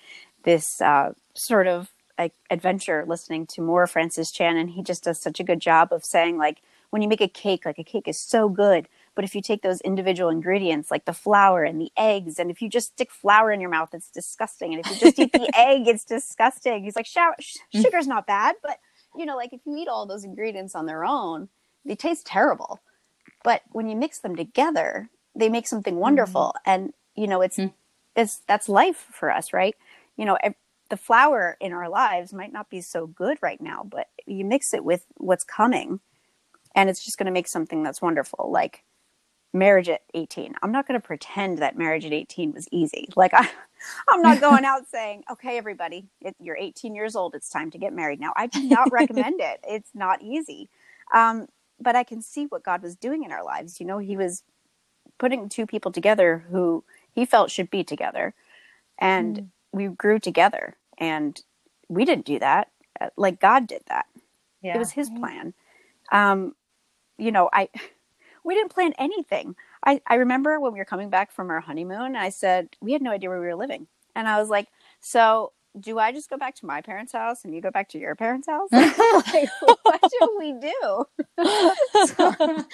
this 0.44 0.80
uh, 0.80 1.12
sort 1.34 1.66
of 1.66 1.90
like, 2.18 2.34
adventure 2.50 3.04
listening 3.06 3.46
to 3.46 3.62
more 3.62 3.86
Francis 3.86 4.30
Chan, 4.30 4.56
and 4.56 4.70
he 4.70 4.82
just 4.82 5.04
does 5.04 5.20
such 5.20 5.40
a 5.40 5.44
good 5.44 5.60
job 5.60 5.92
of 5.92 6.04
saying 6.04 6.36
like 6.36 6.60
when 6.90 7.02
you 7.02 7.08
make 7.08 7.20
a 7.20 7.28
cake, 7.28 7.64
like 7.64 7.78
a 7.78 7.84
cake 7.84 8.08
is 8.08 8.20
so 8.20 8.48
good, 8.48 8.88
but 9.14 9.24
if 9.24 9.34
you 9.34 9.42
take 9.42 9.62
those 9.62 9.80
individual 9.80 10.30
ingredients 10.30 10.90
like 10.90 11.04
the 11.04 11.12
flour 11.12 11.64
and 11.64 11.80
the 11.80 11.90
eggs, 11.96 12.38
and 12.38 12.50
if 12.50 12.62
you 12.62 12.68
just 12.68 12.92
stick 12.92 13.10
flour 13.10 13.50
in 13.50 13.60
your 13.60 13.70
mouth, 13.70 13.90
it's 13.92 14.10
disgusting, 14.10 14.72
and 14.72 14.84
if 14.84 14.90
you 14.90 14.98
just 14.98 15.18
eat 15.18 15.32
the 15.32 15.50
egg, 15.58 15.88
it's 15.88 16.04
disgusting. 16.04 16.84
He's 16.84 16.96
like, 16.96 17.06
sh- 17.06 17.56
sugar's 17.74 18.06
not 18.06 18.26
bad, 18.26 18.56
but 18.62 18.78
you 19.16 19.26
know, 19.26 19.36
like 19.36 19.52
if 19.52 19.60
you 19.66 19.76
eat 19.76 19.88
all 19.88 20.06
those 20.06 20.24
ingredients 20.24 20.74
on 20.74 20.86
their 20.86 21.04
own, 21.04 21.48
they 21.84 21.96
taste 21.96 22.26
terrible. 22.26 22.80
But 23.42 23.62
when 23.70 23.88
you 23.88 23.96
mix 23.96 24.20
them 24.20 24.36
together, 24.36 25.08
they 25.34 25.48
make 25.48 25.66
something 25.66 25.96
wonderful. 25.96 26.54
Mm-hmm. 26.58 26.70
And 26.70 26.92
you 27.16 27.26
know, 27.26 27.40
it's 27.40 27.56
mm-hmm. 27.56 27.74
it's 28.16 28.42
that's 28.46 28.68
life 28.68 29.06
for 29.12 29.30
us, 29.30 29.52
right? 29.52 29.74
You 30.16 30.26
know, 30.26 30.38
the 30.90 30.96
flour 30.96 31.56
in 31.60 31.72
our 31.72 31.88
lives 31.88 32.32
might 32.32 32.52
not 32.52 32.68
be 32.68 32.80
so 32.80 33.06
good 33.06 33.38
right 33.40 33.60
now, 33.60 33.86
but 33.88 34.08
you 34.26 34.44
mix 34.44 34.74
it 34.74 34.84
with 34.84 35.06
what's 35.16 35.44
coming, 35.44 36.00
and 36.74 36.90
it's 36.90 37.04
just 37.04 37.16
going 37.16 37.26
to 37.26 37.32
make 37.32 37.48
something 37.48 37.82
that's 37.82 38.02
wonderful. 38.02 38.50
Like 38.50 38.84
marriage 39.52 39.88
at 39.88 40.02
18. 40.14 40.54
I'm 40.62 40.72
not 40.72 40.86
going 40.86 41.00
to 41.00 41.06
pretend 41.06 41.58
that 41.58 41.76
marriage 41.76 42.04
at 42.04 42.12
18 42.12 42.52
was 42.52 42.68
easy. 42.70 43.08
Like 43.16 43.34
I, 43.34 43.48
I'm 44.08 44.22
not 44.22 44.40
going 44.40 44.64
out 44.64 44.86
saying, 44.90 45.24
okay, 45.30 45.58
everybody, 45.58 46.06
it, 46.20 46.36
you're 46.40 46.56
18 46.56 46.94
years 46.94 47.16
old. 47.16 47.34
It's 47.34 47.48
time 47.48 47.70
to 47.72 47.78
get 47.78 47.92
married 47.92 48.20
now. 48.20 48.32
I 48.36 48.46
do 48.46 48.62
not 48.62 48.92
recommend 48.92 49.40
it. 49.40 49.60
It's 49.68 49.90
not 49.94 50.22
easy. 50.22 50.68
Um, 51.14 51.46
but 51.80 51.96
I 51.96 52.04
can 52.04 52.22
see 52.22 52.44
what 52.44 52.62
God 52.62 52.82
was 52.82 52.94
doing 52.96 53.24
in 53.24 53.32
our 53.32 53.44
lives. 53.44 53.80
You 53.80 53.86
know, 53.86 53.98
he 53.98 54.16
was 54.16 54.42
putting 55.18 55.48
two 55.48 55.66
people 55.66 55.90
together 55.90 56.44
who 56.50 56.84
he 57.12 57.24
felt 57.24 57.50
should 57.50 57.70
be 57.70 57.82
together. 57.82 58.34
And 58.98 59.36
mm. 59.36 59.46
we 59.72 59.86
grew 59.88 60.18
together 60.18 60.76
and 60.98 61.40
we 61.88 62.04
didn't 62.04 62.26
do 62.26 62.38
that. 62.38 62.68
Uh, 63.00 63.08
like 63.16 63.40
God 63.40 63.66
did 63.66 63.82
that. 63.88 64.06
Yeah. 64.62 64.76
It 64.76 64.78
was 64.78 64.92
his 64.92 65.08
plan. 65.08 65.54
Um, 66.12 66.54
you 67.18 67.32
know, 67.32 67.48
I, 67.52 67.68
we 68.44 68.54
didn't 68.54 68.72
plan 68.72 68.92
anything. 68.98 69.54
I, 69.84 70.00
I 70.06 70.16
remember 70.16 70.58
when 70.60 70.72
we 70.72 70.78
were 70.78 70.84
coming 70.84 71.10
back 71.10 71.32
from 71.32 71.50
our 71.50 71.60
honeymoon, 71.60 72.16
I 72.16 72.30
said, 72.30 72.76
we 72.80 72.92
had 72.92 73.02
no 73.02 73.10
idea 73.10 73.28
where 73.28 73.40
we 73.40 73.46
were 73.46 73.56
living. 73.56 73.86
And 74.14 74.28
I 74.28 74.38
was 74.40 74.48
like, 74.48 74.68
so 75.00 75.52
do 75.78 75.98
I 75.98 76.12
just 76.12 76.28
go 76.28 76.36
back 76.36 76.56
to 76.56 76.66
my 76.66 76.80
parents' 76.80 77.12
house 77.12 77.44
and 77.44 77.54
you 77.54 77.60
go 77.60 77.70
back 77.70 77.88
to 77.90 77.98
your 77.98 78.14
parents' 78.16 78.48
house? 78.48 78.70
like, 78.72 79.48
what 79.82 80.00
do 80.02 80.36
we 80.38 80.52
do? 80.52 81.04
so, 82.16 82.64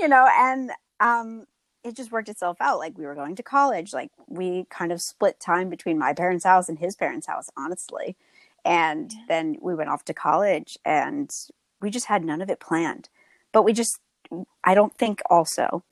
you 0.00 0.08
know, 0.08 0.28
and 0.32 0.72
um, 1.00 1.46
it 1.84 1.96
just 1.96 2.10
worked 2.10 2.28
itself 2.28 2.56
out. 2.60 2.78
Like 2.78 2.98
we 2.98 3.06
were 3.06 3.14
going 3.14 3.36
to 3.36 3.42
college, 3.42 3.92
like 3.92 4.10
we 4.28 4.66
kind 4.70 4.92
of 4.92 5.00
split 5.00 5.38
time 5.40 5.68
between 5.68 5.98
my 5.98 6.12
parents' 6.12 6.44
house 6.44 6.68
and 6.68 6.78
his 6.78 6.96
parents' 6.96 7.26
house, 7.26 7.48
honestly. 7.56 8.16
And 8.64 9.12
then 9.28 9.56
we 9.60 9.74
went 9.74 9.90
off 9.90 10.04
to 10.06 10.14
college 10.14 10.78
and 10.84 11.32
we 11.80 11.90
just 11.90 12.06
had 12.06 12.24
none 12.24 12.40
of 12.40 12.50
it 12.50 12.60
planned. 12.60 13.08
But 13.52 13.62
we 13.62 13.72
just 13.72 13.98
I 14.64 14.74
don't 14.74 14.96
think 14.96 15.20
also 15.28 15.82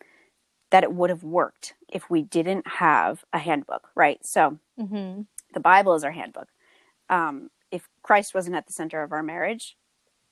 that 0.70 0.84
it 0.84 0.92
would 0.92 1.10
have 1.10 1.24
worked 1.24 1.74
if 1.88 2.08
we 2.08 2.22
didn't 2.22 2.66
have 2.66 3.24
a 3.32 3.38
handbook, 3.38 3.88
right? 3.94 4.20
So 4.24 4.58
mm-hmm. 4.78 5.22
the 5.52 5.60
Bible 5.60 5.94
is 5.94 6.04
our 6.04 6.12
handbook. 6.12 6.48
Um, 7.08 7.50
if 7.70 7.88
Christ 8.02 8.34
wasn't 8.34 8.56
at 8.56 8.66
the 8.66 8.72
center 8.72 9.02
of 9.02 9.12
our 9.12 9.22
marriage, 9.22 9.76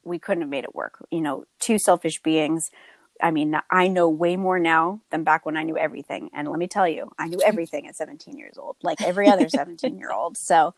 we 0.05 0.19
couldn't 0.19 0.43
have 0.43 0.51
made 0.51 0.65
it 0.65 0.75
work. 0.75 1.05
You 1.11 1.21
know, 1.21 1.45
two 1.59 1.79
selfish 1.79 2.23
beings. 2.23 2.71
I 3.21 3.33
mean, 3.33 3.59
I 3.71 3.89
know 3.89 4.09
way 4.09 4.37
more 4.37 4.61
now 4.61 5.01
than 5.11 5.25
back 5.25 5.45
when 5.45 5.57
I 5.57 5.65
knew 5.65 5.77
everything. 5.77 6.31
And 6.33 6.47
let 6.49 6.59
me 6.59 6.69
tell 6.69 6.89
you, 6.89 7.11
I 7.19 7.27
knew 7.27 7.41
everything 7.45 7.89
at 7.89 7.97
17 7.97 8.39
years 8.39 8.57
old, 8.57 8.77
like 8.83 9.03
every 9.03 9.29
other 9.29 9.49
17 9.55 9.99
year 9.99 10.13
old. 10.13 10.37
So, 10.37 10.75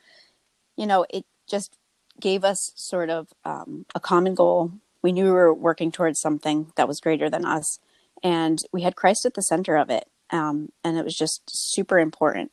you 0.76 0.86
know, 0.86 1.04
it 1.10 1.26
just 1.48 1.76
gave 2.18 2.44
us 2.44 2.72
sort 2.76 3.10
of 3.10 3.28
um, 3.44 3.84
a 3.94 4.00
common 4.00 4.34
goal, 4.34 4.72
we 5.02 5.12
knew 5.12 5.24
we 5.24 5.30
were 5.30 5.54
working 5.54 5.90
towards 5.90 6.20
something 6.20 6.72
that 6.76 6.88
was 6.88 7.00
greater 7.00 7.30
than 7.30 7.44
us 7.44 7.78
and 8.22 8.62
we 8.72 8.82
had 8.82 8.96
christ 8.96 9.24
at 9.24 9.34
the 9.34 9.42
center 9.42 9.76
of 9.76 9.90
it 9.90 10.08
um, 10.30 10.70
and 10.84 10.96
it 10.96 11.04
was 11.04 11.16
just 11.16 11.42
super 11.48 11.98
important 11.98 12.52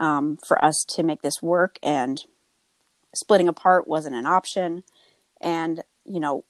um, 0.00 0.38
for 0.46 0.62
us 0.64 0.84
to 0.88 1.02
make 1.02 1.22
this 1.22 1.42
work 1.42 1.78
and 1.82 2.24
splitting 3.14 3.48
apart 3.48 3.88
wasn't 3.88 4.14
an 4.14 4.26
option. 4.26 4.84
And 5.40 5.82
you 6.04 6.20
know 6.20 6.44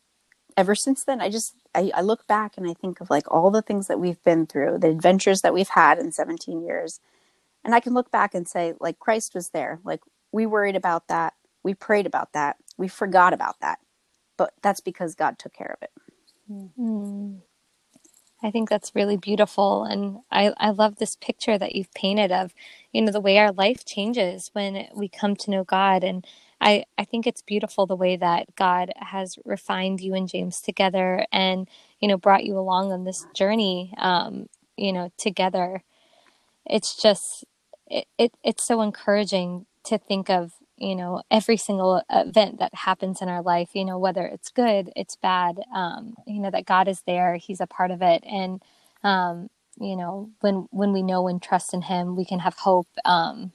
ever 0.57 0.75
since 0.75 1.05
then 1.05 1.21
i 1.21 1.28
just 1.28 1.55
I, 1.75 1.90
I 1.95 2.00
look 2.00 2.26
back 2.26 2.57
and 2.57 2.69
i 2.69 2.75
think 2.75 3.00
of 3.00 3.11
like 3.11 3.31
all 3.31 3.50
the 3.50 3.62
things 3.62 3.88
that 3.88 3.99
we've 3.99 4.23
been 4.23 4.47
through 4.47 4.78
the 4.78 4.88
adventures 4.88 5.40
that 5.43 5.52
we've 5.52 5.69
had 5.69 5.99
in 5.99 6.12
17 6.12 6.62
years 6.62 7.00
and 7.64 7.75
i 7.75 7.81
can 7.81 7.93
look 7.93 8.11
back 8.11 8.35
and 8.35 8.49
say 8.49 8.75
like 8.81 8.99
christ 8.99 9.35
was 9.35 9.50
there. 9.50 9.81
Like 9.85 10.00
we 10.33 10.47
worried 10.47 10.76
about 10.76 11.09
that. 11.09 11.35
We 11.62 11.75
prayed 11.75 12.07
about 12.07 12.33
that. 12.35 12.57
We 12.76 12.87
forgot 12.87 13.33
about 13.33 13.61
that 13.61 13.78
but 14.38 14.54
that's 14.62 14.80
because 14.80 15.16
God 15.16 15.38
took 15.38 15.54
care 15.54 15.76
of 15.80 15.83
it. 15.83 15.92
Mm-hmm. 16.50 17.38
I 18.42 18.50
think 18.52 18.68
that's 18.68 18.95
really 18.95 19.16
beautiful. 19.16 19.85
And 19.85 20.21
I, 20.30 20.52
I 20.59 20.71
love 20.71 20.97
this 20.97 21.16
picture 21.16 21.59
that 21.59 21.75
you've 21.75 21.92
painted 21.95 22.30
of, 22.30 22.54
you 22.92 23.02
know, 23.02 23.12
the 23.12 23.21
way 23.21 23.38
our 23.38 23.52
life 23.52 23.85
changes 23.85 24.50
when 24.52 24.87
we 24.95 25.09
come 25.09 25.35
to 25.37 25.50
know 25.50 25.64
God. 25.64 26.04
And 26.04 26.25
I, 26.61 26.85
I 26.97 27.04
think 27.04 27.26
it's 27.26 27.42
beautiful 27.42 27.87
the 27.87 27.97
way 27.97 28.16
that 28.16 28.54
God 28.54 28.92
has 28.97 29.38
refined 29.45 30.00
you 30.00 30.14
and 30.14 30.28
James 30.28 30.61
together 30.61 31.26
and, 31.33 31.68
you 32.00 32.09
know, 32.09 32.16
brought 32.16 32.45
you 32.45 32.59
along 32.59 32.92
on 32.92 33.04
this 33.04 33.26
journey, 33.35 33.92
um, 33.99 34.47
you 34.76 34.92
know, 34.92 35.11
together. 35.18 35.83
It's 36.64 37.00
just, 37.00 37.45
it, 37.88 38.07
it, 38.18 38.33
it's 38.45 38.64
so 38.64 38.83
encouraging 38.83 39.66
to 39.85 39.99
think 39.99 40.30
of 40.30 40.52
you 40.78 40.97
know 40.97 41.23
every 41.30 41.56
single 41.58 42.02
event 42.11 42.61
that 42.61 42.75
happens 42.75 43.23
in 43.23 43.28
our 43.28 43.42
life 43.42 43.70
you 43.75 43.85
know 43.85 43.99
whether 43.99 44.26
it's 44.26 44.50
good 44.50 44.90
it's 44.97 45.16
bad 45.16 45.61
um, 45.75 46.14
you 46.26 46.40
know 46.40 46.50
that 46.50 46.66
god 46.66 46.88
is 46.88 47.02
there 47.06 47.37
he's 47.37 47.61
a 47.61 47.68
part 47.68 47.90
of 47.92 48.02
it. 48.02 48.25
And 48.26 48.62
um, 49.04 49.50
you 49.80 49.97
know 49.97 50.30
when 50.40 50.68
when 50.70 50.92
we 50.92 51.02
know 51.02 51.28
and 51.28 51.42
trust 51.42 51.75
in 51.75 51.82
him 51.82 52.16
we 52.16 52.25
can 52.25 52.40
have 52.40 52.56
hope 52.56 52.88
um, 53.04 53.52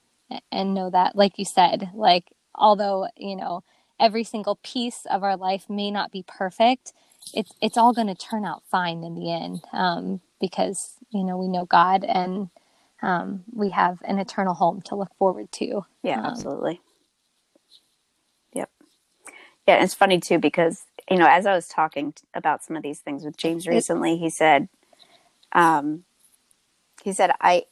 and 0.52 0.74
know 0.74 0.90
that 0.90 1.16
like 1.16 1.40
you 1.40 1.46
said 1.46 1.90
like 1.96 2.32
although 2.56 3.08
you 3.18 3.36
know 3.36 3.64
every 4.00 4.24
single 4.24 4.60
piece 4.64 5.06
of 5.12 5.24
our 5.24 5.38
life 5.38 5.70
may 5.70 5.92
not 5.92 6.12
be 6.12 6.24
perfect 6.28 6.94
it's 7.34 7.54
it's 7.62 7.78
all 7.78 7.94
going 7.94 8.08
to 8.08 8.16
turn 8.16 8.46
out 8.46 8.64
fine 8.72 9.04
in 9.04 9.16
the 9.16 9.32
end 9.32 9.62
um, 9.74 10.22
because 10.42 10.96
you 11.12 11.24
know 11.24 11.38
we 11.38 11.48
know 11.48 11.66
god 11.66 12.04
and 12.06 12.50
um, 13.02 13.44
we 13.54 13.70
have 13.72 14.00
an 14.06 14.20
eternal 14.20 14.56
home 14.56 14.82
to 14.82 14.96
look 14.96 15.14
forward 15.18 15.52
to 15.54 15.86
yeah 16.04 16.22
um, 16.22 16.24
absolutely 16.24 16.82
yeah, 19.68 19.84
it's 19.84 19.94
funny 19.94 20.20
too 20.20 20.40
because 20.40 20.84
you 21.10 21.18
know 21.18 21.28
as 21.28 21.46
I 21.46 21.54
was 21.54 21.68
talking 21.68 22.14
about 22.34 22.64
some 22.64 22.76
of 22.76 22.84
these 22.84 23.00
things 23.00 23.24
with 23.24 23.38
James 23.38 23.68
recently, 23.68 24.18
he 24.18 24.30
said, 24.30 24.68
um, 25.54 26.04
he 27.04 27.14
said 27.14 27.32
I, 27.42 27.64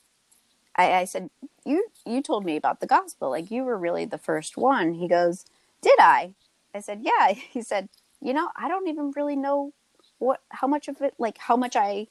I, 0.75 0.93
I 0.93 1.05
said 1.05 1.29
you 1.65 1.87
you 2.05 2.21
told 2.21 2.45
me 2.45 2.55
about 2.55 2.79
the 2.79 2.87
gospel 2.87 3.29
like 3.29 3.51
you 3.51 3.63
were 3.63 3.77
really 3.77 4.05
the 4.05 4.17
first 4.17 4.57
one. 4.57 4.93
He 4.93 5.07
goes, 5.07 5.45
did 5.81 5.99
I? 5.99 6.33
I 6.73 6.79
said 6.79 7.01
yeah. 7.03 7.33
He 7.51 7.61
said, 7.61 7.89
you 8.21 8.33
know, 8.33 8.49
I 8.55 8.67
don't 8.67 8.87
even 8.87 9.11
really 9.15 9.35
know 9.35 9.73
what 10.19 10.41
how 10.49 10.67
much 10.67 10.87
of 10.87 11.01
it 11.01 11.13
like 11.17 11.37
how 11.37 11.57
much 11.57 11.75
I 11.75 12.07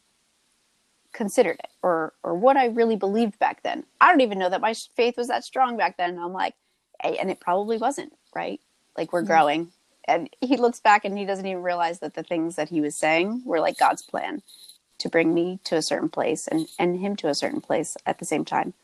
considered 1.12 1.58
it 1.60 1.70
or 1.82 2.12
or 2.22 2.34
what 2.34 2.56
I 2.56 2.66
really 2.66 2.96
believed 2.96 3.38
back 3.38 3.62
then. 3.62 3.84
I 4.00 4.10
don't 4.10 4.20
even 4.20 4.38
know 4.38 4.50
that 4.50 4.60
my 4.60 4.74
faith 4.74 5.16
was 5.16 5.28
that 5.28 5.44
strong 5.44 5.76
back 5.76 5.96
then. 5.96 6.10
And 6.10 6.20
I'm 6.20 6.32
like, 6.32 6.54
hey, 7.02 7.16
and 7.18 7.30
it 7.30 7.40
probably 7.40 7.78
wasn't, 7.78 8.12
right? 8.34 8.60
Like 8.96 9.12
we're 9.12 9.20
mm-hmm. 9.20 9.28
growing. 9.28 9.72
And 10.06 10.28
he 10.40 10.56
looks 10.56 10.80
back 10.80 11.04
and 11.04 11.16
he 11.16 11.24
doesn't 11.24 11.46
even 11.46 11.62
realize 11.62 12.00
that 12.00 12.14
the 12.14 12.22
things 12.22 12.56
that 12.56 12.68
he 12.68 12.80
was 12.80 12.96
saying 12.96 13.42
were 13.44 13.60
like 13.60 13.78
god's 13.78 14.02
plan 14.02 14.42
to 14.98 15.08
bring 15.08 15.34
me 15.34 15.58
to 15.64 15.76
a 15.76 15.82
certain 15.82 16.08
place 16.08 16.46
and 16.46 16.68
and 16.78 17.00
him 17.00 17.16
to 17.16 17.28
a 17.28 17.34
certain 17.34 17.60
place 17.60 17.96
at 18.06 18.18
the 18.18 18.24
same 18.24 18.44
time. 18.44 18.74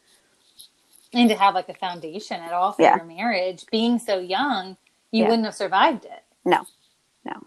And 1.12 1.28
to 1.30 1.36
have 1.36 1.54
like 1.54 1.68
a 1.68 1.74
foundation 1.74 2.40
at 2.40 2.52
all 2.52 2.72
for 2.72 2.82
yeah. 2.82 2.96
your 2.96 3.06
marriage 3.06 3.64
being 3.70 3.98
so 3.98 4.18
young 4.18 4.76
you 5.12 5.22
yeah. 5.22 5.28
wouldn't 5.28 5.46
have 5.46 5.54
survived 5.54 6.04
it. 6.04 6.24
No. 6.44 6.66
No. 7.24 7.44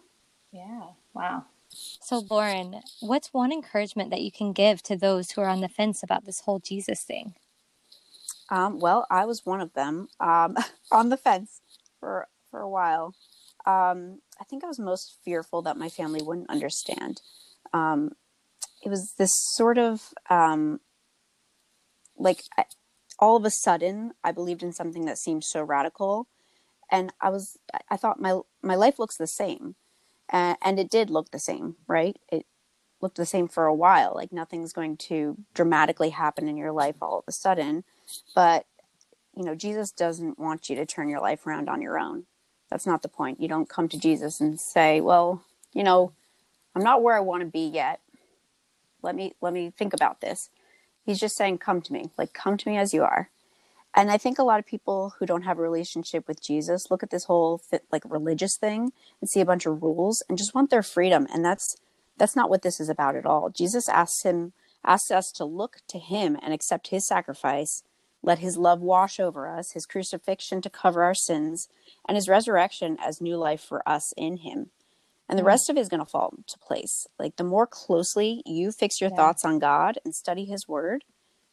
Yeah. 0.51 0.83
Wow. 1.13 1.45
So 1.69 2.23
lauren 2.29 2.81
what's 2.99 3.33
one 3.33 3.51
encouragement 3.51 4.09
that 4.09 4.21
you 4.21 4.31
can 4.31 4.53
give 4.53 4.81
to 4.83 4.95
those 4.95 5.31
who 5.31 5.41
are 5.41 5.49
on 5.49 5.61
the 5.61 5.69
fence 5.69 6.01
about 6.01 6.25
this 6.25 6.41
whole 6.41 6.59
jesus 6.59 7.03
thing? 7.03 7.35
Um, 8.49 8.79
well 8.79 9.05
i 9.09 9.25
was 9.25 9.45
one 9.45 9.61
of 9.61 9.73
them 9.73 10.09
um, 10.19 10.57
on 10.91 11.09
the 11.09 11.17
fence 11.17 11.61
for 11.99 12.27
for 12.49 12.59
a 12.59 12.69
while. 12.69 13.13
Um, 13.65 14.21
I 14.39 14.43
think 14.43 14.63
I 14.63 14.67
was 14.67 14.79
most 14.79 15.17
fearful 15.23 15.61
that 15.63 15.77
my 15.77 15.89
family 15.89 16.21
wouldn't 16.21 16.49
understand. 16.49 17.21
Um, 17.73 18.11
it 18.83 18.89
was 18.89 19.13
this 19.17 19.31
sort 19.53 19.77
of 19.77 20.13
um, 20.29 20.79
like 22.17 22.43
I, 22.57 22.65
all 23.19 23.35
of 23.35 23.45
a 23.45 23.51
sudden 23.51 24.13
I 24.23 24.31
believed 24.31 24.63
in 24.63 24.73
something 24.73 25.05
that 25.05 25.17
seemed 25.17 25.43
so 25.43 25.61
radical, 25.61 26.27
and 26.91 27.13
I 27.21 27.29
was 27.29 27.57
I 27.89 27.97
thought 27.97 28.21
my 28.21 28.39
my 28.61 28.75
life 28.75 28.99
looks 28.99 29.17
the 29.17 29.27
same, 29.27 29.75
and, 30.29 30.57
and 30.61 30.79
it 30.79 30.89
did 30.89 31.09
look 31.09 31.31
the 31.31 31.39
same, 31.39 31.75
right? 31.87 32.17
It 32.31 32.45
looked 33.01 33.17
the 33.17 33.25
same 33.25 33.47
for 33.47 33.65
a 33.65 33.75
while. 33.75 34.13
Like 34.15 34.31
nothing's 34.31 34.73
going 34.73 34.97
to 34.97 35.37
dramatically 35.53 36.09
happen 36.09 36.47
in 36.47 36.57
your 36.57 36.71
life 36.71 36.95
all 37.01 37.19
of 37.19 37.25
a 37.27 37.31
sudden. 37.31 37.83
But, 38.35 38.65
you 39.35 39.43
know, 39.43 39.55
Jesus 39.55 39.91
doesn't 39.91 40.39
want 40.39 40.69
you 40.69 40.75
to 40.75 40.85
turn 40.85 41.09
your 41.09 41.21
life 41.21 41.45
around 41.45 41.69
on 41.69 41.81
your 41.81 41.97
own. 41.99 42.25
That's 42.69 42.85
not 42.85 43.01
the 43.01 43.09
point. 43.09 43.41
You 43.41 43.47
don't 43.47 43.69
come 43.69 43.89
to 43.89 43.99
Jesus 43.99 44.39
and 44.39 44.59
say, 44.59 45.01
well, 45.01 45.43
you 45.73 45.83
know, 45.83 46.13
I'm 46.75 46.83
not 46.83 47.01
where 47.01 47.15
I 47.15 47.21
want 47.21 47.41
to 47.41 47.47
be 47.47 47.65
yet. 47.67 47.99
Let 49.01 49.15
me 49.15 49.33
let 49.41 49.53
me 49.53 49.71
think 49.75 49.93
about 49.93 50.21
this. 50.21 50.49
He's 51.05 51.19
just 51.19 51.35
saying, 51.35 51.59
come 51.59 51.81
to 51.81 51.93
me. 51.93 52.11
Like 52.17 52.33
come 52.33 52.57
to 52.57 52.69
me 52.69 52.77
as 52.77 52.93
you 52.93 53.03
are. 53.03 53.29
And 53.95 54.11
I 54.11 54.17
think 54.17 54.38
a 54.38 54.43
lot 54.43 54.59
of 54.59 54.67
people 54.67 55.15
who 55.17 55.25
don't 55.25 55.43
have 55.43 55.57
a 55.57 55.63
relationship 55.63 56.27
with 56.27 56.43
Jesus 56.43 56.91
look 56.91 57.01
at 57.01 57.09
this 57.09 57.25
whole 57.25 57.61
like 57.91 58.03
religious 58.05 58.55
thing 58.55 58.93
and 59.19 59.29
see 59.29 59.41
a 59.41 59.45
bunch 59.45 59.65
of 59.65 59.81
rules 59.81 60.23
and 60.29 60.38
just 60.38 60.53
want 60.53 60.69
their 60.69 60.83
freedom. 60.83 61.27
And 61.33 61.43
that's 61.43 61.75
that's 62.17 62.35
not 62.35 62.49
what 62.49 62.61
this 62.61 62.79
is 62.79 62.89
about 62.89 63.15
at 63.15 63.25
all. 63.25 63.49
Jesus 63.49 63.89
asks 63.89 64.23
him 64.23 64.53
asks 64.85 65.11
us 65.11 65.31
to 65.33 65.45
look 65.45 65.77
to 65.88 65.99
him 65.99 66.38
and 66.41 66.53
accept 66.53 66.88
his 66.88 67.07
sacrifice, 67.07 67.83
let 68.21 68.39
his 68.39 68.57
love 68.57 68.81
wash 68.81 69.19
over 69.19 69.47
us, 69.47 69.71
his 69.71 69.85
crucifixion 69.85 70.61
to 70.61 70.69
cover 70.69 71.03
our 71.03 71.15
sins, 71.15 71.69
and 72.07 72.15
his 72.15 72.27
resurrection 72.27 72.97
as 72.99 73.21
new 73.21 73.38
life 73.38 73.61
for 73.61 73.88
us 73.88 74.13
in 74.17 74.38
him. 74.38 74.71
And 75.29 75.38
the 75.38 75.43
mm. 75.43 75.47
rest 75.47 75.69
of 75.69 75.77
it 75.77 75.81
is 75.81 75.89
going 75.89 76.03
to 76.03 76.09
fall 76.09 76.33
into 76.35 76.57
place. 76.59 77.07
Like 77.17 77.38
the 77.38 77.43
more 77.43 77.67
closely 77.67 78.41
you 78.45 78.71
fix 78.71 78.99
your 78.99 79.11
yeah. 79.11 79.15
thoughts 79.15 79.45
on 79.45 79.59
God 79.59 79.99
and 80.03 80.13
study 80.13 80.45
his 80.45 80.67
word, 80.67 81.03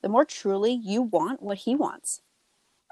the 0.02 0.08
more 0.08 0.24
truly 0.24 0.72
you 0.72 1.02
want 1.02 1.42
what 1.42 1.58
he 1.58 1.76
wants. 1.76 2.22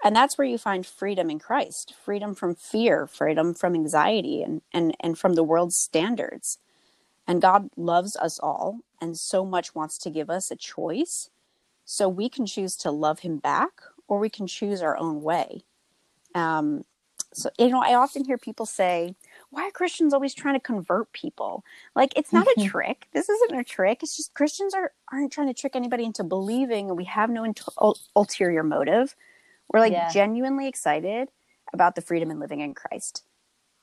And 0.03 0.15
that's 0.15 0.37
where 0.37 0.47
you 0.47 0.59
find 0.59 0.87
freedom 0.87 1.31
in 1.31 1.39
Christ 1.39 1.95
freedom 2.05 2.35
from 2.35 2.55
fear, 2.55 3.07
freedom 3.07 3.55
from 3.55 3.75
anxiety, 3.75 4.43
and, 4.43 4.61
and, 4.73 4.95
and 5.01 5.19
from 5.19 5.35
the 5.35 5.45
world's 5.45 5.77
standards. 5.77 6.59
And 7.27 7.41
God 7.41 7.69
loves 7.77 8.17
us 8.17 8.39
all 8.39 8.81
and 9.01 9.17
so 9.17 9.45
much 9.47 9.75
wants 9.75 9.99
to 9.99 10.11
give 10.11 10.29
us 10.29 10.51
a 10.51 10.57
choice. 10.57 11.31
So 11.85 12.09
we 12.09 12.29
can 12.29 12.47
choose 12.47 12.77
to 12.79 12.91
love 12.91 13.21
him 13.21 13.39
back 13.39 13.73
or 14.09 14.19
we 14.19 14.31
can 14.31 14.47
choose 14.47 14.83
our 14.83 14.97
own 14.97 15.23
way. 15.23 15.65
Um, 16.35 16.85
so, 17.33 17.51
you 17.59 17.69
know, 17.69 17.83
I 17.83 17.95
often 17.95 18.25
hear 18.25 18.39
people 18.39 18.65
say, 18.65 19.17
why 19.51 19.65
are 19.65 19.71
Christians 19.73 20.15
always 20.15 20.35
trying 20.35 20.55
to 20.55 20.61
convert 20.61 21.13
people? 21.13 21.65
Like, 21.97 22.13
it's 22.17 22.33
not 22.33 22.47
a 22.47 22.65
trick. 22.65 23.09
This 23.13 23.29
isn't 23.29 23.59
a 23.59 23.65
trick. 23.65 24.03
It's 24.03 24.17
just 24.17 24.35
Christians 24.35 24.73
are, 24.73 24.93
aren't 25.13 25.33
trying 25.33 25.49
to 25.49 25.55
trick 25.55 25.75
anybody 25.75 26.05
into 26.05 26.23
believing, 26.23 26.89
and 26.89 26.97
we 26.97 27.05
have 27.05 27.31
no 27.31 27.53
ulterior 28.15 28.63
motive. 28.63 29.17
We're 29.73 29.81
like 29.81 29.93
yeah. 29.93 30.13
genuinely 30.13 30.69
excited 30.69 31.29
about 31.73 31.97
the 31.97 32.03
freedom 32.03 32.31
in 32.31 32.39
living 32.39 32.61
in 32.61 32.73
Christ. 32.73 33.25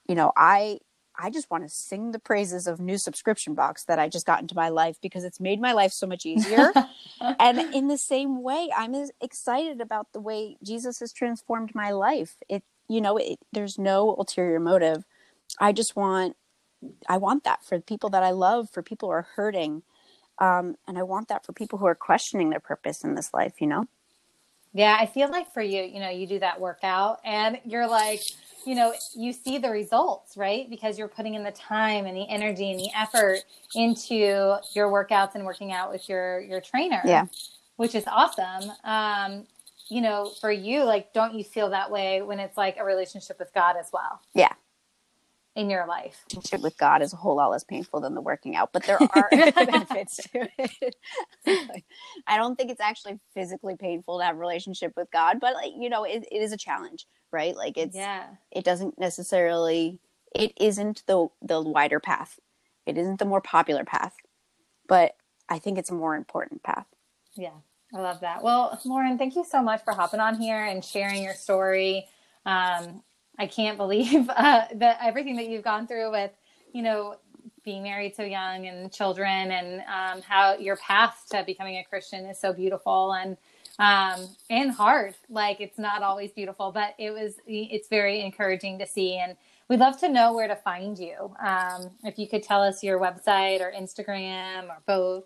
You 0.07 0.15
know, 0.15 0.31
I 0.37 0.79
I 1.17 1.29
just 1.29 1.49
want 1.51 1.63
to 1.63 1.69
sing 1.69 2.11
the 2.11 2.19
praises 2.19 2.67
of 2.67 2.79
new 2.79 2.97
subscription 2.97 3.53
box 3.53 3.83
that 3.85 3.99
I 3.99 4.07
just 4.07 4.25
got 4.25 4.41
into 4.41 4.55
my 4.55 4.69
life 4.69 4.97
because 5.01 5.23
it's 5.23 5.39
made 5.39 5.59
my 5.59 5.73
life 5.73 5.91
so 5.91 6.07
much 6.07 6.25
easier. 6.25 6.71
and 7.39 7.59
in 7.73 7.87
the 7.87 7.97
same 7.97 8.41
way, 8.41 8.69
I'm 8.75 8.95
as 8.95 9.11
excited 9.21 9.81
about 9.81 10.13
the 10.13 10.21
way 10.21 10.57
Jesus 10.63 10.99
has 10.99 11.13
transformed 11.13 11.75
my 11.75 11.91
life. 11.91 12.37
It 12.49 12.63
you 12.87 12.99
know, 12.99 13.15
it, 13.17 13.39
there's 13.53 13.79
no 13.79 14.15
ulterior 14.17 14.59
motive. 14.59 15.05
I 15.59 15.71
just 15.71 15.95
want 15.95 16.35
I 17.07 17.17
want 17.17 17.43
that 17.43 17.63
for 17.63 17.77
the 17.77 17.83
people 17.83 18.09
that 18.09 18.23
I 18.23 18.31
love, 18.31 18.69
for 18.69 18.81
people 18.81 19.09
who 19.09 19.13
are 19.13 19.27
hurting. 19.35 19.83
Um, 20.39 20.75
and 20.87 20.97
I 20.97 21.03
want 21.03 21.27
that 21.27 21.45
for 21.45 21.53
people 21.53 21.77
who 21.77 21.85
are 21.85 21.95
questioning 21.95 22.49
their 22.49 22.59
purpose 22.59 23.03
in 23.03 23.13
this 23.13 23.33
life, 23.33 23.61
you 23.61 23.67
know? 23.67 23.85
Yeah, 24.73 24.97
I 24.99 25.05
feel 25.05 25.29
like 25.29 25.53
for 25.53 25.61
you, 25.61 25.83
you 25.83 25.99
know, 25.99 26.09
you 26.09 26.25
do 26.25 26.39
that 26.39 26.59
workout 26.59 27.19
and 27.25 27.59
you're 27.65 27.87
like, 27.87 28.21
you 28.65 28.75
know, 28.75 28.93
you 29.15 29.33
see 29.33 29.57
the 29.57 29.69
results, 29.69 30.37
right? 30.37 30.69
Because 30.69 30.97
you're 30.97 31.07
putting 31.07 31.33
in 31.33 31.43
the 31.43 31.51
time 31.51 32.05
and 32.05 32.15
the 32.15 32.27
energy 32.29 32.71
and 32.71 32.79
the 32.79 32.89
effort 32.95 33.39
into 33.75 34.15
your 34.15 34.89
workouts 34.89 35.35
and 35.35 35.45
working 35.45 35.71
out 35.71 35.91
with 35.91 36.07
your 36.07 36.39
your 36.41 36.61
trainer. 36.61 37.01
Yeah. 37.03 37.25
Which 37.75 37.95
is 37.95 38.03
awesome. 38.07 38.71
Um, 38.83 39.47
you 39.89 39.99
know, 39.99 40.31
for 40.39 40.51
you, 40.51 40.83
like, 40.83 41.11
don't 41.11 41.33
you 41.33 41.43
feel 41.43 41.69
that 41.71 41.91
way 41.91 42.21
when 42.21 42.39
it's 42.39 42.55
like 42.55 42.77
a 42.79 42.85
relationship 42.85 43.39
with 43.39 43.53
God 43.53 43.75
as 43.77 43.89
well? 43.91 44.21
Yeah, 44.33 44.53
in 45.61 45.69
your 45.69 45.87
life? 45.87 46.25
With 46.59 46.77
God 46.77 47.01
is 47.01 47.13
a 47.13 47.15
whole 47.15 47.35
lot 47.37 47.51
less 47.51 47.63
painful 47.63 48.01
than 48.01 48.15
the 48.15 48.21
working 48.21 48.55
out, 48.55 48.73
but 48.73 48.83
there 48.83 48.99
are 49.15 49.29
benefits 49.31 50.17
to 50.17 50.49
it. 50.57 50.95
I 52.27 52.37
don't 52.37 52.57
think 52.57 52.71
it's 52.71 52.81
actually 52.81 53.19
physically 53.33 53.75
painful 53.75 54.19
to 54.19 54.25
have 54.25 54.35
a 54.35 54.39
relationship 54.39 54.93
with 54.97 55.09
God, 55.11 55.37
but 55.39 55.53
like 55.53 55.71
you 55.79 55.89
know, 55.89 56.03
it, 56.03 56.25
it 56.31 56.41
is 56.41 56.51
a 56.51 56.57
challenge, 56.57 57.07
right? 57.31 57.55
Like 57.55 57.77
it's 57.77 57.95
yeah, 57.95 58.25
it 58.51 58.65
doesn't 58.65 58.99
necessarily 58.99 59.99
it 60.35 60.53
isn't 60.57 61.03
the 61.07 61.27
the 61.41 61.61
wider 61.61 61.99
path. 61.99 62.39
It 62.85 62.97
isn't 62.97 63.19
the 63.19 63.25
more 63.25 63.41
popular 63.41 63.85
path, 63.85 64.15
but 64.87 65.15
I 65.47 65.59
think 65.59 65.77
it's 65.77 65.91
a 65.91 65.95
more 65.95 66.15
important 66.15 66.63
path. 66.63 66.87
Yeah, 67.35 67.53
I 67.93 68.01
love 68.01 68.21
that. 68.21 68.43
Well, 68.43 68.79
Lauren, 68.85 69.17
thank 69.17 69.35
you 69.35 69.45
so 69.45 69.61
much 69.61 69.83
for 69.83 69.93
hopping 69.93 70.19
on 70.19 70.35
here 70.35 70.63
and 70.63 70.83
sharing 70.83 71.23
your 71.23 71.35
story. 71.35 72.07
Um, 72.45 73.03
I 73.41 73.47
can't 73.47 73.75
believe 73.75 74.29
uh, 74.35 74.65
that 74.75 74.99
everything 75.01 75.35
that 75.37 75.47
you've 75.47 75.63
gone 75.63 75.87
through 75.87 76.11
with, 76.11 76.31
you 76.73 76.83
know, 76.83 77.15
being 77.63 77.83
married 77.83 78.15
so 78.15 78.23
young 78.23 78.67
and 78.67 78.91
children 78.91 79.51
and 79.51 79.81
um, 79.81 80.21
how 80.21 80.55
your 80.57 80.77
path 80.77 81.25
to 81.31 81.43
becoming 81.43 81.77
a 81.77 81.83
Christian 81.83 82.25
is 82.25 82.39
so 82.39 82.53
beautiful 82.53 83.13
and 83.13 83.37
um, 83.79 84.27
and 84.49 84.71
hard. 84.71 85.15
Like 85.29 85.59
it's 85.59 85.79
not 85.79 86.03
always 86.03 86.31
beautiful, 86.31 86.71
but 86.71 86.93
it 86.99 87.11
was 87.11 87.35
it's 87.47 87.87
very 87.87 88.21
encouraging 88.21 88.77
to 88.79 88.87
see. 88.87 89.17
And 89.17 89.35
we'd 89.69 89.79
love 89.79 89.99
to 90.01 90.09
know 90.09 90.33
where 90.33 90.47
to 90.47 90.55
find 90.55 90.97
you. 90.97 91.33
Um, 91.43 91.91
if 92.03 92.19
you 92.19 92.27
could 92.27 92.43
tell 92.43 92.61
us 92.61 92.83
your 92.83 92.99
website 92.99 93.61
or 93.61 93.71
Instagram 93.71 94.69
or 94.69 94.77
both. 94.85 95.23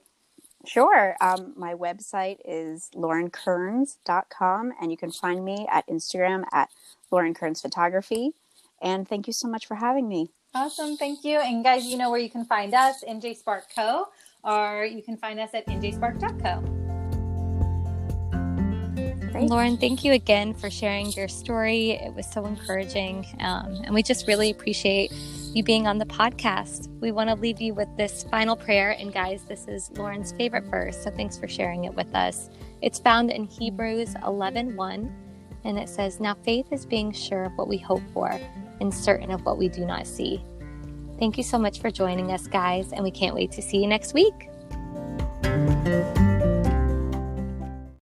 Sure. 0.66 1.16
Um, 1.22 1.54
my 1.56 1.74
website 1.74 2.38
is 2.44 2.90
laurenkearns.com, 2.96 4.74
and 4.82 4.90
you 4.90 4.98
can 4.98 5.12
find 5.12 5.46
me 5.46 5.68
at 5.72 5.88
Instagram 5.88 6.44
at 6.52 6.70
Lauren 7.16 7.34
Kearns 7.34 7.62
Photography. 7.62 8.34
And 8.82 9.08
thank 9.08 9.26
you 9.26 9.32
so 9.32 9.48
much 9.48 9.66
for 9.66 9.76
having 9.76 10.10
me. 10.10 10.32
Awesome. 10.54 10.98
Thank 10.98 11.24
you. 11.24 11.40
And 11.40 11.64
guys, 11.64 11.86
you 11.86 11.98
know 11.98 12.12
where 12.12 12.20
you 12.20 12.30
can 12.30 12.44
find 12.44 12.74
us, 12.74 13.06
NJ 13.08 13.38
Spark 13.38 13.74
Co., 13.74 14.10
or 14.44 14.84
you 14.84 15.02
can 15.02 15.16
find 15.16 15.40
us 15.40 15.52
at 15.54 15.66
njspark.co. 15.68 16.62
Great. 19.32 19.50
Lauren, 19.50 19.78
thank 19.78 20.04
you 20.04 20.12
again 20.12 20.54
for 20.54 20.70
sharing 20.70 21.10
your 21.14 21.30
story. 21.30 21.92
It 21.92 22.14
was 22.14 22.30
so 22.30 22.46
encouraging. 22.46 23.26
Um, 23.40 23.82
and 23.86 23.94
we 23.94 24.04
just 24.04 24.28
really 24.28 24.52
appreciate 24.52 25.12
you 25.54 25.64
being 25.64 25.88
on 25.88 25.98
the 25.98 26.06
podcast. 26.06 26.90
We 27.00 27.14
want 27.14 27.30
to 27.30 27.36
leave 27.36 27.62
you 27.62 27.74
with 27.74 27.88
this 27.98 28.24
final 28.30 28.58
prayer. 28.58 28.92
And 28.92 29.14
guys, 29.14 29.44
this 29.44 29.68
is 29.70 29.90
Lauren's 29.98 30.34
favorite 30.34 30.66
verse. 30.66 31.02
So 31.02 31.12
thanks 31.12 31.38
for 31.38 31.48
sharing 31.48 31.86
it 31.86 31.94
with 31.94 32.14
us. 32.14 32.50
It's 32.82 33.00
found 33.00 33.32
in 33.32 33.46
Hebrews 33.46 34.16
11 34.26 34.76
1 34.76 35.25
and 35.66 35.78
it 35.78 35.90
says, 35.90 36.20
Now 36.20 36.36
faith 36.36 36.68
is 36.72 36.86
being 36.86 37.12
sure 37.12 37.44
of 37.44 37.52
what 37.58 37.68
we 37.68 37.78
hope 37.78 38.04
for 38.14 38.40
and 38.80 38.94
certain 38.94 39.32
of 39.32 39.44
what 39.44 39.58
we 39.58 39.68
do 39.68 39.86
not 39.86 40.08
see. 40.08 40.44
Thank 41.20 41.38
you 41.38 41.44
so 41.44 41.58
much 41.58 41.80
for 41.80 41.90
joining 41.90 42.32
us, 42.32 42.48
guys, 42.48 42.92
and 42.92 43.04
we 43.04 43.12
can't 43.12 43.36
wait 43.36 43.52
to 43.54 43.62
see 43.62 43.78
you 43.78 43.88
next 43.88 44.14
week. 44.14 44.50